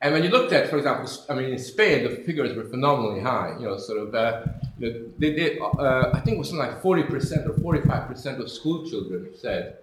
And 0.03 0.13
when 0.13 0.25
you 0.25 0.31
looked 0.31 0.53
at, 0.53 0.69
for 0.69 0.77
example, 0.77 1.09
I 1.31 1.35
mean, 1.35 1.51
in 1.51 1.59
Spain, 1.59 2.03
the 2.03 2.11
figures 2.25 2.55
were 2.57 2.65
phenomenally 2.65 3.21
high. 3.21 3.55
You 3.59 3.67
know, 3.67 3.79
sort 3.79 4.01
of, 4.01 4.15
uh, 4.15 4.43
they, 4.79 5.01
they 5.19 5.59
uh, 5.59 6.11
I 6.13 6.21
think 6.21 6.37
it 6.37 6.39
was 6.39 6.51
something 6.51 6.67
like 6.67 6.83
40% 6.83 7.49
or 7.49 7.79
45% 7.79 8.41
of 8.41 8.51
school 8.51 8.85
children 8.85 9.31
said 9.35 9.79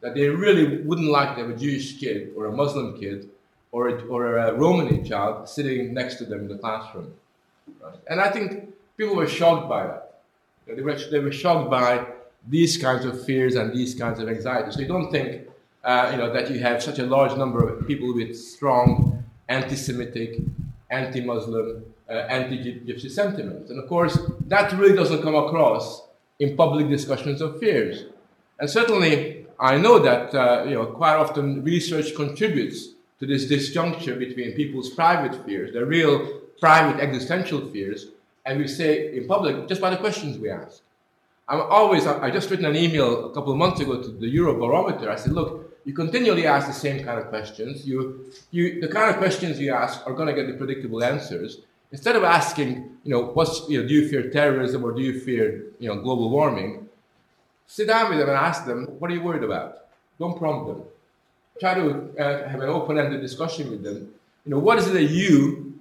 that 0.00 0.14
they 0.14 0.28
really 0.28 0.82
wouldn't 0.82 1.08
like 1.08 1.36
to 1.36 1.42
have 1.42 1.50
a 1.50 1.56
Jewish 1.56 1.98
kid 1.98 2.32
or 2.36 2.46
a 2.46 2.52
Muslim 2.52 2.98
kid 2.98 3.30
or 3.72 3.88
a, 3.88 4.04
or 4.06 4.36
a 4.36 4.52
Romani 4.52 5.08
child 5.08 5.48
sitting 5.48 5.94
next 5.94 6.16
to 6.16 6.26
them 6.26 6.40
in 6.40 6.48
the 6.48 6.58
classroom. 6.58 7.14
Right? 7.80 7.98
And 8.08 8.20
I 8.20 8.30
think 8.30 8.74
people 8.96 9.14
were 9.14 9.28
shocked 9.28 9.68
by 9.68 9.86
that. 9.86 10.20
They, 10.66 10.82
were, 10.82 10.98
they 11.10 11.20
were 11.20 11.32
shocked 11.32 11.70
by 11.70 12.04
these 12.48 12.76
kinds 12.76 13.04
of 13.04 13.24
fears 13.24 13.54
and 13.54 13.72
these 13.72 13.94
kinds 13.94 14.20
of 14.20 14.28
anxieties. 14.28 14.74
So 14.74 14.80
you 14.80 14.88
don't 14.88 15.10
think 15.10 15.48
uh, 15.84 16.08
you 16.12 16.16
know, 16.16 16.32
that 16.32 16.50
you 16.50 16.58
have 16.60 16.82
such 16.82 16.98
a 16.98 17.06
large 17.06 17.36
number 17.36 17.68
of 17.68 17.86
people 17.86 18.14
with 18.14 18.34
strong 18.36 19.22
anti-Semitic, 19.48 20.38
anti-Muslim, 20.90 21.84
uh, 22.08 22.12
anti-Gypsy 22.12 23.10
sentiments. 23.10 23.70
And 23.70 23.82
of 23.82 23.88
course, 23.88 24.18
that 24.46 24.72
really 24.72 24.96
doesn't 24.96 25.22
come 25.22 25.34
across 25.34 26.06
in 26.38 26.56
public 26.56 26.88
discussions 26.88 27.40
of 27.40 27.58
fears. 27.60 28.04
And 28.58 28.68
certainly, 28.68 29.46
I 29.60 29.76
know 29.76 29.98
that 29.98 30.34
uh, 30.34 30.64
you 30.64 30.74
know, 30.74 30.86
quite 30.86 31.16
often 31.16 31.62
research 31.62 32.14
contributes 32.14 32.88
to 33.20 33.26
this 33.26 33.44
disjuncture 33.50 34.18
between 34.18 34.52
people's 34.52 34.90
private 34.90 35.44
fears, 35.44 35.72
their 35.72 35.86
real 35.86 36.40
private 36.60 37.00
existential 37.00 37.60
fears, 37.68 38.06
and 38.46 38.58
we 38.58 38.68
say 38.68 39.16
in 39.16 39.26
public 39.26 39.68
just 39.68 39.80
by 39.80 39.90
the 39.90 39.96
questions 39.96 40.38
we 40.38 40.50
ask. 40.50 40.82
I'm 41.46 41.60
always, 41.60 42.06
I 42.06 42.30
just 42.30 42.50
written 42.50 42.64
an 42.64 42.76
email 42.76 43.26
a 43.26 43.34
couple 43.34 43.52
of 43.52 43.58
months 43.58 43.80
ago 43.80 44.02
to 44.02 44.08
the 44.08 44.34
Eurobarometer. 44.34 45.08
I 45.08 45.16
said, 45.16 45.32
look, 45.32 45.78
you 45.84 45.92
continually 45.92 46.46
ask 46.46 46.66
the 46.66 46.72
same 46.72 47.04
kind 47.04 47.18
of 47.20 47.28
questions. 47.28 47.86
You, 47.86 48.24
you, 48.50 48.80
the 48.80 48.88
kind 48.88 49.10
of 49.10 49.18
questions 49.18 49.60
you 49.60 49.72
ask 49.72 50.06
are 50.06 50.14
going 50.14 50.28
to 50.28 50.34
get 50.34 50.46
the 50.46 50.54
predictable 50.54 51.04
answers. 51.04 51.58
Instead 51.92 52.16
of 52.16 52.24
asking, 52.24 52.96
you 53.04 53.10
know, 53.12 53.26
what's, 53.26 53.68
you 53.68 53.80
know, 53.80 53.86
do 53.86 53.92
you 53.92 54.08
fear 54.08 54.30
terrorism 54.30 54.82
or 54.82 54.92
do 54.92 55.02
you 55.02 55.20
fear, 55.20 55.66
you 55.78 55.88
know, 55.88 56.00
global 56.00 56.30
warming? 56.30 56.88
Sit 57.66 57.88
down 57.88 58.08
with 58.08 58.18
them 58.18 58.28
and 58.28 58.38
ask 58.38 58.64
them, 58.64 58.86
what 58.98 59.10
are 59.10 59.14
you 59.14 59.22
worried 59.22 59.44
about? 59.44 59.76
Don't 60.18 60.38
prompt 60.38 60.68
them. 60.68 60.82
Try 61.60 61.74
to 61.74 62.10
uh, 62.18 62.48
have 62.48 62.60
an 62.60 62.70
open-ended 62.70 63.20
discussion 63.20 63.70
with 63.70 63.82
them. 63.82 64.14
You 64.46 64.52
know, 64.52 64.58
what 64.58 64.78
is 64.78 64.88
it 64.88 64.94
that 64.94 65.04
you 65.04 65.78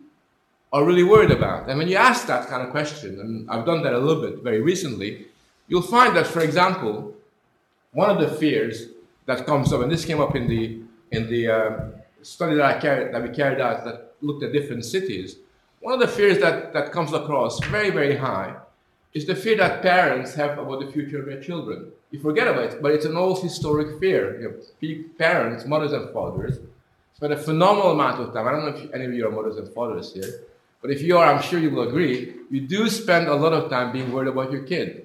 are 0.73 0.83
really 0.83 1.03
worried 1.03 1.31
about? 1.31 1.69
And 1.69 1.77
when 1.77 1.87
you 1.87 1.95
ask 1.95 2.27
that 2.27 2.47
kind 2.47 2.63
of 2.63 2.71
question, 2.71 3.19
and 3.19 3.49
I've 3.49 3.65
done 3.65 3.81
that 3.83 3.93
a 3.93 3.97
little 3.97 4.21
bit 4.21 4.43
very 4.43 4.61
recently, 4.61 5.27
you'll 5.67 5.81
find 5.81 6.15
that, 6.15 6.27
for 6.27 6.41
example, 6.41 7.13
one 7.91 8.09
of 8.09 8.19
the 8.19 8.35
fears 8.37 8.87
that 9.25 9.45
comes 9.45 9.71
up, 9.71 9.81
and 9.81 9.91
this 9.91 10.05
came 10.05 10.19
up 10.19 10.35
in 10.35 10.47
the 10.47 10.81
in 11.11 11.29
the 11.29 11.47
uh, 11.47 11.87
study 12.21 12.55
that 12.55 12.65
I 12.65 12.79
carried 12.79 13.13
that 13.13 13.21
we 13.21 13.29
carried 13.29 13.61
out 13.61 13.85
that 13.85 14.15
looked 14.21 14.43
at 14.43 14.51
different 14.51 14.83
cities. 14.85 15.37
One 15.79 15.93
of 15.93 15.99
the 15.99 16.07
fears 16.07 16.39
that, 16.39 16.73
that 16.73 16.91
comes 16.91 17.11
across 17.13 17.63
very, 17.65 17.89
very 17.89 18.15
high 18.15 18.55
is 19.13 19.25
the 19.25 19.35
fear 19.35 19.57
that 19.57 19.81
parents 19.81 20.33
have 20.35 20.57
about 20.57 20.79
the 20.79 20.91
future 20.91 21.19
of 21.19 21.25
their 21.25 21.41
children. 21.41 21.91
You 22.09 22.19
forget 22.19 22.47
about 22.47 22.73
it, 22.73 22.81
but 22.81 22.91
it's 22.93 23.05
an 23.05 23.17
old 23.17 23.41
historic 23.41 23.99
fear. 23.99 24.39
You 24.41 24.63
know, 24.81 25.03
parents, 25.17 25.65
mothers 25.65 25.91
and 25.91 26.11
fathers, 26.11 26.59
spend 27.13 27.33
a 27.33 27.37
phenomenal 27.37 27.91
amount 27.91 28.21
of 28.21 28.33
time. 28.33 28.47
I 28.47 28.51
don't 28.51 28.65
know 28.65 28.75
if 28.75 28.93
any 28.93 29.05
of 29.05 29.13
you 29.13 29.27
are 29.27 29.31
mothers 29.31 29.57
and 29.57 29.67
fathers 29.73 30.13
here, 30.13 30.41
but 30.81 30.89
if 30.89 31.01
you 31.01 31.17
are, 31.17 31.31
I'm 31.31 31.41
sure 31.41 31.59
you 31.59 31.69
will 31.69 31.87
agree, 31.87 32.33
you 32.49 32.61
do 32.61 32.89
spend 32.89 33.27
a 33.27 33.35
lot 33.35 33.53
of 33.53 33.69
time 33.69 33.91
being 33.91 34.11
worried 34.11 34.29
about 34.29 34.51
your 34.51 34.63
kid 34.63 35.02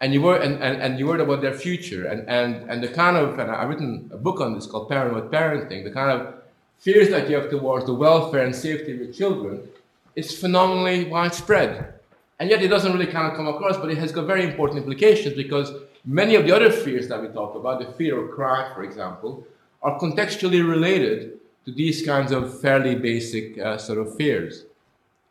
and 0.00 0.14
you 0.14 0.22
were 0.22 0.36
and, 0.36 0.62
and, 0.62 0.80
and 0.82 0.98
you 0.98 1.06
worried 1.06 1.20
about 1.20 1.40
their 1.42 1.52
future 1.52 2.06
and, 2.06 2.28
and 2.28 2.70
and 2.70 2.82
the 2.82 2.88
kind 2.88 3.16
of 3.16 3.38
and 3.38 3.50
I've 3.50 3.68
written 3.68 4.10
a 4.12 4.16
book 4.16 4.40
on 4.40 4.54
this 4.54 4.66
called 4.66 4.88
Paranoid 4.88 5.30
Parenting, 5.30 5.84
the 5.84 5.90
kind 5.90 6.10
of 6.10 6.34
fears 6.78 7.10
that 7.10 7.28
you 7.28 7.36
have 7.36 7.50
towards 7.50 7.86
the 7.86 7.94
welfare 7.94 8.44
and 8.44 8.54
safety 8.54 8.92
of 8.92 8.98
your 8.98 9.12
children 9.12 9.68
is 10.16 10.38
phenomenally 10.38 11.04
widespread. 11.04 11.94
And 12.38 12.48
yet 12.48 12.62
it 12.62 12.68
doesn't 12.68 12.92
really 12.92 13.06
kind 13.06 13.30
of 13.30 13.36
come 13.36 13.48
across, 13.48 13.76
but 13.76 13.90
it 13.90 13.98
has 13.98 14.12
got 14.12 14.26
very 14.26 14.44
important 14.44 14.78
implications 14.78 15.36
because 15.36 15.72
many 16.06 16.34
of 16.36 16.44
the 16.46 16.56
other 16.56 16.70
fears 16.70 17.06
that 17.08 17.20
we 17.20 17.28
talk 17.28 17.54
about, 17.54 17.80
the 17.80 17.92
fear 17.92 18.18
of 18.18 18.30
crime, 18.30 18.72
for 18.74 18.82
example, 18.82 19.46
are 19.82 19.98
contextually 19.98 20.66
related 20.66 21.38
to 21.66 21.72
these 21.72 22.04
kinds 22.04 22.32
of 22.32 22.58
fairly 22.60 22.94
basic 22.94 23.58
uh, 23.58 23.76
sort 23.76 23.98
of 23.98 24.16
fears. 24.16 24.64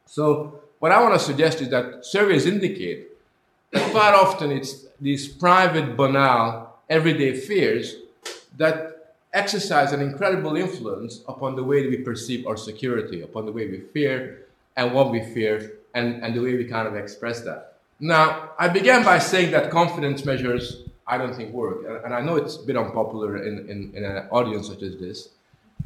So 0.05 0.61
what 0.77 0.91
I 0.91 1.01
want 1.01 1.15
to 1.15 1.19
suggest 1.19 1.61
is 1.61 1.69
that 1.69 2.05
surveys 2.05 2.45
indicate 2.45 3.07
quite 3.71 4.13
often 4.13 4.51
it's 4.51 4.85
these 4.99 5.27
private, 5.27 5.95
banal, 5.95 6.79
everyday 6.89 7.35
fears 7.35 7.95
that 8.57 9.15
exercise 9.33 9.91
an 9.93 10.01
incredible 10.01 10.55
influence 10.55 11.21
upon 11.27 11.55
the 11.55 11.63
way 11.63 11.87
we 11.87 11.97
perceive 11.97 12.47
our 12.47 12.57
security, 12.57 13.21
upon 13.21 13.45
the 13.45 13.51
way 13.51 13.67
we 13.67 13.79
fear 13.79 14.45
and 14.75 14.93
what 14.93 15.11
we 15.11 15.21
fear, 15.33 15.73
and, 15.93 16.23
and 16.23 16.35
the 16.35 16.41
way 16.41 16.55
we 16.55 16.65
kind 16.65 16.87
of 16.87 16.95
express 16.95 17.41
that. 17.41 17.73
Now, 17.99 18.51
I 18.57 18.69
began 18.69 19.03
by 19.03 19.19
saying 19.19 19.51
that 19.51 19.69
confidence 19.71 20.23
measures 20.23 20.83
I 21.09 21.17
don't 21.17 21.35
think 21.35 21.51
work. 21.51 22.03
And 22.05 22.13
I 22.13 22.21
know 22.21 22.35
it's 22.35 22.57
a 22.57 22.63
bit 22.63 22.77
unpopular 22.77 23.43
in, 23.43 23.67
in, 23.67 23.91
in 23.95 24.05
an 24.05 24.27
audience 24.29 24.67
such 24.67 24.83
as 24.83 24.97
this. 24.97 25.29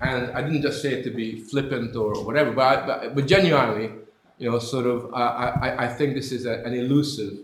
And 0.02 0.32
I 0.32 0.42
didn't 0.42 0.62
just 0.62 0.82
say 0.82 0.94
it 0.96 1.04
to 1.04 1.12
be 1.12 1.40
flippant 1.40 1.96
or 1.96 2.26
whatever, 2.26 2.52
but, 2.52 2.66
I, 2.66 2.86
but, 2.86 3.16
but, 3.16 3.26
genuinely, 3.26 3.92
you 4.38 4.52
know, 4.52 4.60
sort 4.60 4.86
of, 4.86 5.14
uh, 5.14 5.18
I, 5.18 5.86
I 5.86 5.88
think 5.88 6.14
this 6.14 6.32
is 6.34 6.46
a, 6.46 6.56
an 6.66 6.74
elusive 6.74 7.38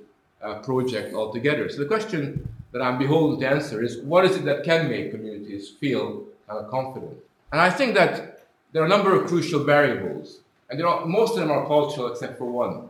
uh, 0.43 0.60
project 0.60 1.13
altogether. 1.13 1.69
So 1.69 1.79
the 1.79 1.86
question 1.86 2.48
that 2.72 2.81
I'm 2.81 2.98
beholden 2.98 3.39
to 3.39 3.48
answer 3.48 3.84
is 3.84 3.98
what 4.00 4.25
is 4.25 4.38
it 4.38 4.46
that 4.46 4.63
can 4.63 4.89
make 4.89 5.12
communities 5.12 5.69
feel 5.69 6.25
uh, 6.48 6.63
confident? 6.63 7.17
And 7.51 7.60
I 7.60 7.69
think 7.69 7.96
that 7.96 8.48
there 8.72 8.84
are 8.84 8.86
a 8.86 8.89
number 8.89 9.19
of 9.19 9.27
crucial 9.27 9.63
variables, 9.63 10.39
and 10.69 10.81
are, 10.81 11.05
most 11.05 11.31
of 11.31 11.39
them 11.39 11.51
are 11.51 11.65
cultural 11.65 12.12
except 12.12 12.38
for 12.38 12.46
one. 12.46 12.89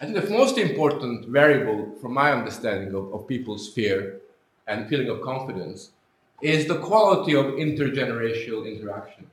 I 0.00 0.06
think 0.06 0.20
the 0.20 0.30
most 0.30 0.58
important 0.58 1.28
variable, 1.28 1.94
from 2.00 2.12
my 2.12 2.32
understanding 2.32 2.94
of, 2.94 3.12
of 3.14 3.26
people's 3.26 3.72
fear 3.72 4.20
and 4.66 4.88
feeling 4.88 5.08
of 5.08 5.22
confidence, 5.22 5.90
is 6.42 6.66
the 6.66 6.78
quality 6.78 7.34
of 7.34 7.46
intergenerational 7.46 8.66
interaction. 8.66 9.26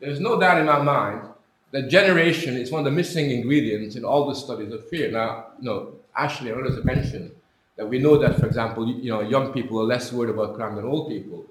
There's 0.00 0.20
no 0.20 0.38
doubt 0.38 0.58
in 0.58 0.66
my 0.66 0.82
mind 0.82 1.28
that 1.70 1.88
generation 1.88 2.56
is 2.56 2.70
one 2.70 2.80
of 2.80 2.84
the 2.86 2.90
missing 2.90 3.30
ingredients 3.30 3.94
in 3.94 4.04
all 4.04 4.28
the 4.28 4.34
studies 4.34 4.72
of 4.72 4.88
fear. 4.88 5.10
Now, 5.10 5.46
know, 5.60 5.94
Ashley 6.18 6.50
and 6.50 6.60
others 6.60 6.76
have 6.76 6.84
mentioned 6.84 7.30
that 7.76 7.88
we 7.88 7.98
know 7.98 8.18
that, 8.18 8.38
for 8.40 8.46
example, 8.46 8.86
you 8.88 9.10
know, 9.10 9.20
young 9.20 9.52
people 9.52 9.80
are 9.80 9.84
less 9.84 10.12
worried 10.12 10.30
about 10.30 10.56
crime 10.56 10.74
than 10.74 10.84
old 10.84 11.08
people. 11.08 11.46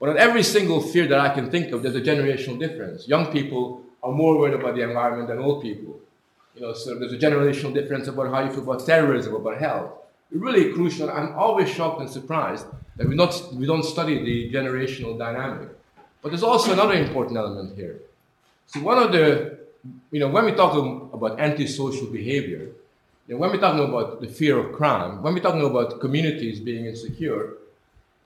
But 0.00 0.10
on 0.10 0.18
every 0.18 0.42
single 0.42 0.80
fear 0.80 1.06
that 1.06 1.20
I 1.20 1.34
can 1.34 1.50
think 1.50 1.72
of, 1.72 1.82
there's 1.82 1.94
a 1.96 2.00
generational 2.00 2.58
difference. 2.58 3.08
Young 3.08 3.26
people 3.32 3.82
are 4.02 4.12
more 4.12 4.38
worried 4.38 4.54
about 4.54 4.74
the 4.74 4.82
environment 4.82 5.28
than 5.28 5.38
old 5.38 5.62
people. 5.62 5.98
You 6.54 6.62
know, 6.62 6.72
so 6.72 6.98
there's 6.98 7.12
a 7.12 7.18
generational 7.18 7.72
difference 7.72 8.08
about 8.08 8.32
how 8.32 8.40
you 8.44 8.50
feel 8.50 8.62
about 8.62 8.84
terrorism, 8.84 9.34
about 9.34 9.58
health. 9.58 9.92
really 10.30 10.72
crucial. 10.72 11.10
I'm 11.10 11.34
always 11.34 11.68
shocked 11.70 12.00
and 12.00 12.10
surprised 12.10 12.66
that 12.96 13.08
we, 13.08 13.14
not, 13.14 13.54
we 13.54 13.66
don't 13.66 13.84
study 13.84 14.22
the 14.24 14.52
generational 14.52 15.16
dynamic. 15.16 15.68
But 16.20 16.30
there's 16.30 16.42
also 16.42 16.72
another 16.72 16.94
important 16.94 17.36
element 17.36 17.76
here. 17.76 18.00
So 18.66 18.80
one 18.80 18.98
of 18.98 19.12
the, 19.12 19.58
you 20.10 20.20
know, 20.20 20.28
when 20.28 20.44
we 20.44 20.52
talk 20.52 20.74
about 21.14 21.38
antisocial 21.38 22.08
behavior, 22.08 22.70
you 23.28 23.34
know, 23.34 23.40
when 23.40 23.50
we're 23.50 23.60
talking 23.60 23.84
about 23.84 24.22
the 24.22 24.26
fear 24.26 24.58
of 24.58 24.74
crime, 24.74 25.22
when 25.22 25.34
we're 25.34 25.40
talking 25.40 25.64
about 25.64 26.00
communities 26.00 26.60
being 26.60 26.86
insecure, 26.86 27.58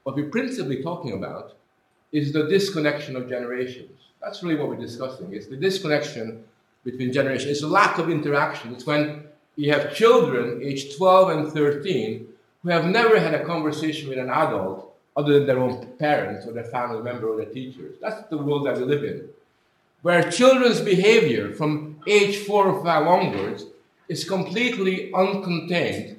what 0.04 0.14
we're 0.14 0.30
principally 0.30 0.80
talking 0.80 1.12
about 1.12 1.56
is 2.12 2.32
the 2.32 2.44
disconnection 2.49 3.16
of 3.16 3.28
generations. 3.28 3.90
That's 4.23 4.44
really 4.44 4.54
what 4.54 4.68
we're 4.68 4.76
discussing. 4.76 5.35
It's 5.35 5.49
the 5.49 5.56
disconnection 5.56 6.44
between 6.85 7.12
generations. 7.12 7.50
It's 7.50 7.62
a 7.64 7.68
lack 7.68 7.99
of 7.99 8.11
interaction. 8.11 8.73
It's 8.73 8.87
when 8.87 9.25
you 9.56 9.73
have 9.73 9.92
children 9.92 10.61
aged 10.62 10.97
12 10.97 11.28
and 11.30 11.52
13 11.52 12.28
who 12.62 12.68
have 12.71 12.87
never 12.87 13.18
had 13.18 13.35
a 13.35 13.44
conversation 13.44 14.09
with 14.09 14.18
an 14.18 14.30
adult 14.30 14.94
other 15.16 15.35
than 15.35 15.47
their 15.47 15.59
own 15.59 15.85
parents 15.99 16.47
or 16.47 16.52
their 16.52 16.64
family 16.64 17.02
member 17.02 17.28
or 17.28 17.37
their 17.37 17.52
teachers. 17.52 17.97
That's 18.00 18.28
the 18.28 18.38
world 18.38 18.66
that 18.66 18.78
we 18.78 18.85
live 18.85 19.02
in. 19.02 19.28
Where 20.02 20.30
children's 20.30 20.80
behavior 20.80 21.52
from 21.52 22.00
age 22.06 22.38
four 22.38 22.66
or 22.66 22.85
five 22.85 23.06
onwards 23.06 23.64
is 24.09 24.25
completely 24.25 25.11
uncontained 25.12 26.16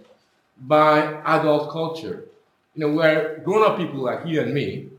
by 0.62 1.22
adult 1.26 1.72
culture. 1.72 2.26
You 2.76 2.82
know, 2.82 2.94
where 2.94 3.40
grown 3.44 3.70
up 3.70 3.78
people 3.78 4.00
like 4.00 4.26
you 4.26 4.42
and 4.42 4.54
me, 4.54 4.90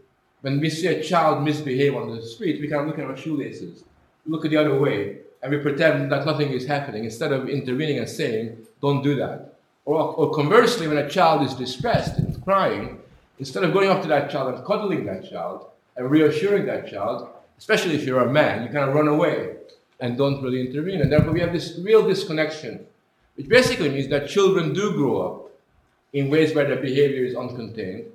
when 0.42 0.60
we 0.60 0.70
see 0.70 0.86
a 0.88 1.02
child 1.02 1.42
misbehave 1.42 1.94
on 1.96 2.14
the 2.14 2.22
street, 2.22 2.60
we 2.60 2.68
kind 2.68 2.82
of 2.82 2.88
look 2.88 2.98
at 2.98 3.06
our 3.06 3.16
shoelaces, 3.16 3.84
look 4.26 4.44
at 4.44 4.50
the 4.50 4.56
other 4.56 4.78
way, 4.78 5.18
and 5.42 5.52
we 5.52 5.58
pretend 5.58 6.12
that 6.12 6.26
nothing 6.26 6.50
is 6.50 6.66
happening 6.66 7.04
instead 7.04 7.32
of 7.32 7.48
intervening 7.48 7.98
and 7.98 8.08
saying, 8.08 8.56
don't 8.80 9.02
do 9.02 9.16
that. 9.16 9.54
Or, 9.84 10.14
or 10.14 10.34
conversely, 10.34 10.88
when 10.88 10.98
a 10.98 11.08
child 11.08 11.42
is 11.42 11.54
distressed 11.54 12.18
and 12.18 12.42
crying, 12.44 13.00
instead 13.38 13.64
of 13.64 13.72
going 13.72 13.90
up 13.90 14.02
to 14.02 14.08
that 14.08 14.30
child 14.30 14.54
and 14.54 14.64
cuddling 14.64 15.04
that 15.06 15.28
child 15.28 15.66
and 15.96 16.10
reassuring 16.10 16.66
that 16.66 16.88
child, 16.90 17.28
especially 17.58 17.94
if 17.94 18.04
you're 18.04 18.20
a 18.20 18.32
man, 18.32 18.62
you 18.62 18.68
kind 18.68 18.88
of 18.88 18.94
run 18.94 19.08
away 19.08 19.56
and 20.00 20.18
don't 20.18 20.42
really 20.42 20.60
intervene. 20.66 21.00
And 21.00 21.10
therefore, 21.10 21.32
we 21.32 21.40
have 21.40 21.52
this 21.52 21.78
real 21.82 22.06
disconnection, 22.06 22.86
which 23.36 23.48
basically 23.48 23.90
means 23.90 24.08
that 24.08 24.28
children 24.28 24.72
do 24.72 24.92
grow 24.92 25.22
up 25.22 25.50
in 26.12 26.30
ways 26.30 26.54
where 26.54 26.66
their 26.66 26.80
behavior 26.80 27.24
is 27.24 27.34
uncontained, 27.34 28.06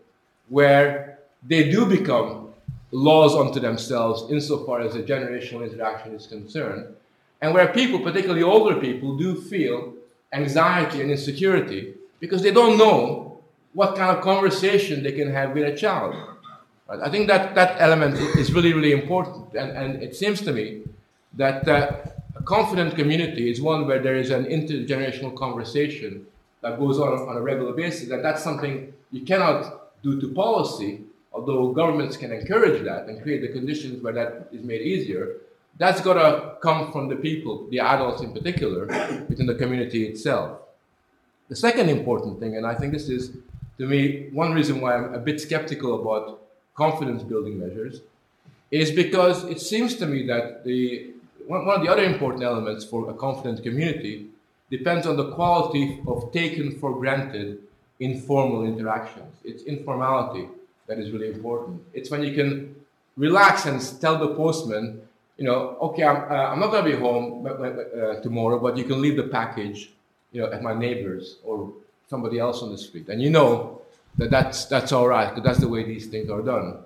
where 0.48 1.20
they 1.46 1.70
do 1.70 1.86
become 1.86 2.54
laws 2.92 3.36
unto 3.36 3.60
themselves 3.60 4.32
insofar 4.32 4.82
as 4.82 4.94
the 4.94 5.04
generational 5.04 5.70
interaction 5.70 6.14
is 6.14 6.28
concerned, 6.28 6.96
and 7.42 7.54
where 7.54 7.68
people, 7.68 8.00
particularly 8.00 8.44
older 8.44 8.80
people, 8.80 9.18
do 9.18 9.36
feel 9.36 9.94
anxiety 10.34 11.02
and 11.02 11.12
insecurity 11.12 11.94
because 12.20 12.42
they 12.42 12.52
don't 12.52 12.78
know 12.78 13.40
what 13.74 13.96
kind 13.96 14.16
of 14.16 14.24
conversation 14.24 15.04
they 15.04 15.12
can 15.12 15.32
have 15.32 15.54
with 15.54 15.64
a 15.64 15.76
child. 15.76 16.16
Right? 16.88 17.00
I 17.02 17.10
think 17.10 17.28
that 17.28 17.56
that 17.56 17.80
element 17.80 18.16
is 18.38 18.52
really, 18.52 18.74
really 18.74 18.92
important. 18.92 19.54
And, 19.54 19.72
and 19.72 20.04
it 20.04 20.16
seems 20.16 20.42
to 20.42 20.52
me 20.52 20.84
that 21.34 21.68
a 21.68 22.44
confident 22.44 22.96
community 22.96 23.50
is 23.50 23.62
one 23.62 23.88
where 23.88 24.00
there 24.00 24.16
is 24.16 24.30
an 24.32 24.46
intergenerational 24.46 25.36
conversation 25.36 26.26
that 26.62 26.78
goes 26.78 27.00
on 27.00 27.14
on 27.14 27.38
a 27.38 27.42
regular 27.42 27.74
basis. 27.74 28.10
And 28.10 28.24
that's 28.24 28.44
something 28.44 28.94
you 29.12 29.22
cannot 29.22 29.92
do 30.04 30.20
to 30.20 30.34
policy, 30.34 31.02
although 31.34 31.72
governments 31.72 32.18
can 32.18 32.32
encourage 32.32 32.84
that 32.84 33.08
and 33.08 33.22
create 33.22 33.42
the 33.42 33.50
conditions 33.50 34.02
where 34.02 34.14
that 34.14 34.50
is 34.52 34.64
made 34.64 34.82
easier. 34.82 35.38
That's 35.78 36.02
got 36.02 36.16
to 36.16 36.58
come 36.62 36.92
from 36.92 37.08
the 37.08 37.16
people, 37.16 37.68
the 37.70 37.80
adults 37.80 38.22
in 38.22 38.34
particular, 38.34 38.86
within 39.30 39.46
the 39.46 39.56
community 39.56 40.06
itself. 40.06 40.60
The 41.48 41.56
second 41.56 41.90
important 41.90 42.40
thing, 42.40 42.58
and 42.58 42.66
I 42.66 42.76
think 42.76 42.94
this 42.94 43.10
is, 43.10 43.32
to 43.78 43.88
me, 43.88 44.30
one 44.34 44.54
reason 44.54 44.82
why 44.82 44.96
I'm 44.96 45.14
a 45.14 45.20
bit 45.20 45.40
skeptical 45.40 46.02
about 46.02 46.42
confidence 46.76 47.24
building 47.24 47.58
measures, 47.60 48.02
is 48.72 48.92
because 48.92 49.46
it 49.46 49.60
seems 49.60 49.96
to 49.96 50.06
me 50.06 50.28
that 50.28 50.64
the, 50.64 51.12
one, 51.50 51.66
one 51.66 51.78
of 51.78 51.82
the 51.82 51.92
other 51.92 52.04
important 52.04 52.44
elements 52.44 52.86
for 52.86 53.10
a 53.10 53.14
confident 53.14 53.64
community 53.64 54.28
depends 54.70 55.08
on 55.08 55.18
the 55.18 55.32
quality 55.32 56.00
of 56.08 56.32
taken 56.32 56.80
for 56.80 56.94
granted 56.94 57.58
informal 58.00 58.66
interactions. 58.66 59.34
It's 59.44 59.64
informality 59.64 60.48
that 60.86 61.00
is 61.00 61.10
really 61.10 61.30
important. 61.30 61.82
It's 61.92 62.12
when 62.12 62.22
you 62.22 62.36
can 62.36 62.76
relax 63.18 63.66
and 63.66 63.82
tell 64.00 64.20
the 64.20 64.36
postman, 64.36 65.02
you 65.38 65.46
know, 65.46 65.76
okay, 65.82 66.04
I'm, 66.04 66.32
uh, 66.32 66.52
I'm 66.52 66.60
not 66.60 66.70
going 66.70 66.86
to 66.86 66.92
be 66.92 66.98
home 66.98 67.48
uh, 67.48 68.22
tomorrow, 68.22 68.60
but 68.60 68.78
you 68.78 68.84
can 68.84 69.02
leave 69.02 69.18
the 69.18 69.24
package, 69.24 69.90
you 70.32 70.42
know, 70.42 70.52
at 70.52 70.62
my 70.62 70.76
neighbor's 70.76 71.38
or 71.44 71.74
somebody 72.08 72.38
else 72.38 72.62
on 72.62 72.70
the 72.70 72.78
street. 72.78 73.10
And 73.10 73.24
you 73.24 73.32
know 73.32 73.82
that 74.18 74.30
that's, 74.30 74.66
that's 74.66 74.92
all 74.92 75.08
right, 75.08 75.30
because 75.30 75.44
that's 75.44 75.60
the 75.60 75.68
way 75.68 75.84
these 75.84 76.06
things 76.08 76.30
are 76.30 76.44
done. 76.44 76.78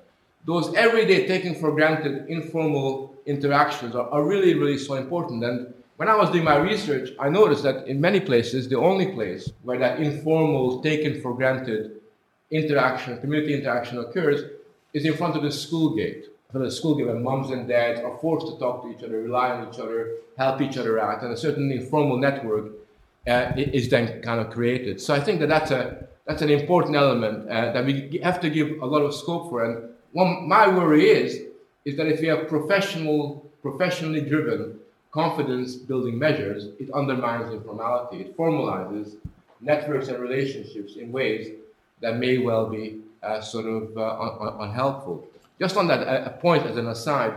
Those 0.45 0.73
everyday 0.73 1.27
taken 1.27 1.53
for 1.55 1.71
granted 1.73 2.29
informal 2.29 3.12
interactions 3.25 3.95
are, 3.95 4.09
are 4.09 4.23
really, 4.23 4.53
really 4.53 4.77
so 4.77 4.95
important. 4.95 5.43
And 5.43 5.73
when 5.97 6.09
I 6.09 6.15
was 6.15 6.29
doing 6.31 6.43
my 6.43 6.57
research, 6.57 7.09
I 7.19 7.29
noticed 7.29 7.63
that 7.63 7.87
in 7.87 8.01
many 8.01 8.19
places, 8.19 8.67
the 8.67 8.79
only 8.79 9.11
place 9.13 9.51
where 9.61 9.79
that 9.79 9.99
informal, 9.99 10.81
taken 10.81 11.21
for 11.21 11.35
granted 11.35 12.01
interaction, 12.51 13.19
community 13.19 13.53
interaction 13.53 13.99
occurs 13.99 14.41
is 14.93 15.05
in 15.05 15.15
front 15.15 15.35
of 15.35 15.43
the 15.43 15.51
school 15.51 15.95
gate 15.95 16.25
for 16.51 16.59
the 16.59 16.71
school 16.71 16.95
gate, 16.95 17.07
where 17.07 17.15
moms 17.15 17.49
and 17.49 17.67
dads 17.67 17.99
are 17.99 18.17
forced 18.19 18.45
to 18.47 18.57
talk 18.59 18.83
to 18.83 18.89
each 18.89 19.03
other, 19.03 19.21
rely 19.21 19.49
on 19.49 19.67
each 19.67 19.79
other, 19.79 20.17
help 20.37 20.61
each 20.61 20.77
other 20.77 20.99
out, 20.99 21.23
and 21.23 21.33
a 21.33 21.37
certain 21.37 21.71
informal 21.71 22.17
network 22.17 22.71
uh, 23.27 23.51
is 23.55 23.89
then 23.89 24.21
kind 24.21 24.39
of 24.39 24.51
created. 24.51 25.01
So 25.01 25.15
I 25.15 25.19
think 25.19 25.39
that 25.39 25.49
that's 25.49 25.71
a 25.71 26.07
that's 26.27 26.41
an 26.41 26.49
important 26.49 26.95
element 26.95 27.49
uh, 27.49 27.73
that 27.73 27.85
we 27.85 28.19
have 28.23 28.39
to 28.41 28.49
give 28.49 28.81
a 28.81 28.85
lot 28.85 29.01
of 29.01 29.13
scope 29.13 29.49
for. 29.49 29.65
And 29.65 29.89
one, 30.11 30.47
my 30.47 30.67
worry 30.67 31.09
is 31.09 31.41
is 31.85 31.97
that 31.97 32.07
if 32.07 32.21
we 32.21 32.27
have 32.27 32.47
professional, 32.47 33.49
professionally 33.61 34.21
driven 34.21 34.79
confidence 35.11 35.75
building 35.75 36.17
measures, 36.17 36.69
it 36.79 36.89
undermines 36.91 37.53
informality. 37.53 38.21
It 38.21 38.35
formalizes 38.35 39.15
networks 39.61 40.07
and 40.07 40.19
relationships 40.19 40.95
in 40.95 41.11
ways 41.11 41.55
that 42.01 42.17
may 42.17 42.39
well 42.39 42.67
be 42.67 43.01
uh, 43.21 43.39
sort 43.39 43.65
of 43.65 43.97
uh, 43.97 44.19
un- 44.19 44.37
un- 44.39 44.69
unhelpful. 44.69 45.27
Just 45.59 45.77
on 45.77 45.87
that 45.87 46.01
a 46.01 46.31
point 46.31 46.65
as 46.65 46.77
an 46.77 46.87
aside, 46.87 47.33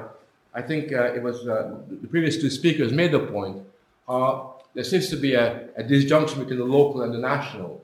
I 0.55 0.63
think 0.63 0.93
uh, 0.93 1.13
it 1.15 1.23
was 1.23 1.47
uh, 1.47 1.77
the 1.89 2.09
previous 2.09 2.41
two 2.41 2.51
speakers 2.51 2.93
made 2.93 3.13
the 3.13 3.21
point. 3.21 3.63
Uh, 4.09 4.45
there 4.75 4.85
seems 4.85 5.09
to 5.11 5.17
be 5.17 5.35
a, 5.35 5.69
a, 5.77 5.83
disjunction 5.83 6.39
between 6.41 6.59
the 6.59 6.65
local 6.65 7.03
and 7.03 7.13
the 7.13 7.19
national. 7.19 7.83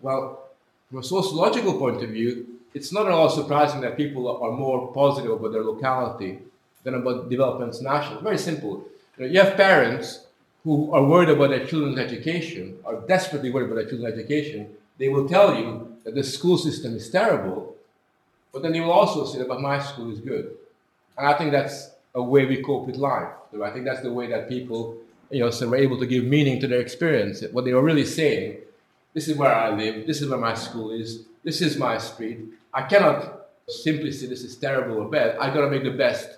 Well, 0.00 0.48
from 0.88 0.98
a 0.98 1.02
sociological 1.02 1.78
point 1.78 2.02
of 2.02 2.10
view, 2.10 2.53
it's 2.74 2.92
not 2.92 3.06
at 3.06 3.12
all 3.12 3.30
surprising 3.30 3.80
that 3.82 3.96
people 3.96 4.28
are 4.42 4.50
more 4.50 4.92
positive 4.92 5.30
about 5.30 5.52
their 5.52 5.62
locality 5.62 6.40
than 6.82 6.94
about 6.94 7.30
developments 7.30 7.80
national. 7.80 8.20
Very 8.20 8.38
simple. 8.38 8.84
You, 9.16 9.24
know, 9.24 9.32
you 9.32 9.40
have 9.40 9.56
parents 9.56 10.26
who 10.64 10.92
are 10.92 11.04
worried 11.04 11.28
about 11.28 11.50
their 11.50 11.64
children's 11.64 11.98
education, 11.98 12.78
are 12.84 13.00
desperately 13.02 13.50
worried 13.50 13.66
about 13.66 13.76
their 13.76 13.88
children's 13.88 14.14
education. 14.14 14.68
They 14.98 15.08
will 15.08 15.28
tell 15.28 15.54
you 15.54 15.96
that 16.04 16.14
the 16.14 16.24
school 16.24 16.58
system 16.58 16.96
is 16.96 17.08
terrible, 17.10 17.76
but 18.52 18.62
then 18.62 18.74
he 18.74 18.80
will 18.80 18.92
also 18.92 19.24
say 19.24 19.38
that, 19.38 19.48
but 19.48 19.60
my 19.60 19.80
school 19.80 20.10
is 20.10 20.20
good. 20.20 20.56
And 21.16 21.26
I 21.26 21.34
think 21.34 21.52
that's 21.52 21.90
a 22.14 22.22
way 22.22 22.44
we 22.46 22.62
cope 22.62 22.86
with 22.86 22.96
life. 22.96 23.28
I 23.62 23.70
think 23.70 23.84
that's 23.84 24.02
the 24.02 24.12
way 24.12 24.26
that 24.28 24.48
people, 24.48 24.96
you 25.30 25.40
know, 25.40 25.50
so 25.50 25.68
we're 25.68 25.76
able 25.76 25.98
to 26.00 26.06
give 26.06 26.24
meaning 26.24 26.60
to 26.60 26.66
their 26.66 26.80
experience. 26.80 27.42
What 27.52 27.64
they 27.64 27.72
are 27.72 27.82
really 27.82 28.04
saying, 28.04 28.58
this 29.12 29.28
is 29.28 29.36
where 29.36 29.54
I 29.54 29.70
live, 29.70 30.06
this 30.06 30.22
is 30.22 30.28
where 30.28 30.38
my 30.38 30.54
school 30.54 30.90
is, 30.90 31.24
this 31.44 31.60
is 31.60 31.76
my 31.76 31.98
street. 31.98 32.40
I 32.72 32.82
cannot 32.82 33.48
simply 33.68 34.10
say 34.12 34.26
this 34.26 34.42
is 34.42 34.56
terrible 34.56 34.96
or 34.96 35.08
bad. 35.08 35.36
I 35.38 35.52
got 35.54 35.60
to 35.60 35.70
make 35.70 35.84
the 35.84 35.90
best 35.90 36.28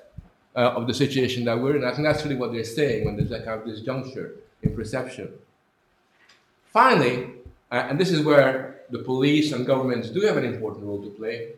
uh, 0.54 0.72
of 0.76 0.86
the 0.86 0.94
situation 0.94 1.44
that 1.44 1.58
we're 1.58 1.76
in. 1.76 1.84
I 1.84 1.92
think 1.92 2.06
that's 2.06 2.24
really 2.24 2.36
what 2.36 2.52
they're 2.52 2.64
saying 2.64 3.04
when 3.04 3.16
there's 3.16 3.30
that 3.30 3.44
kind 3.44 3.60
of 3.60 3.66
disjuncture 3.66 4.32
in 4.62 4.74
perception. 4.74 5.30
Finally, 6.72 7.30
uh, 7.70 7.86
and 7.88 7.98
this 7.98 8.10
is 8.10 8.20
where 8.20 8.82
the 8.90 8.98
police 8.98 9.52
and 9.52 9.66
governments 9.66 10.10
do 10.10 10.20
have 10.22 10.36
an 10.36 10.44
important 10.44 10.84
role 10.84 11.02
to 11.02 11.10
play, 11.10 11.52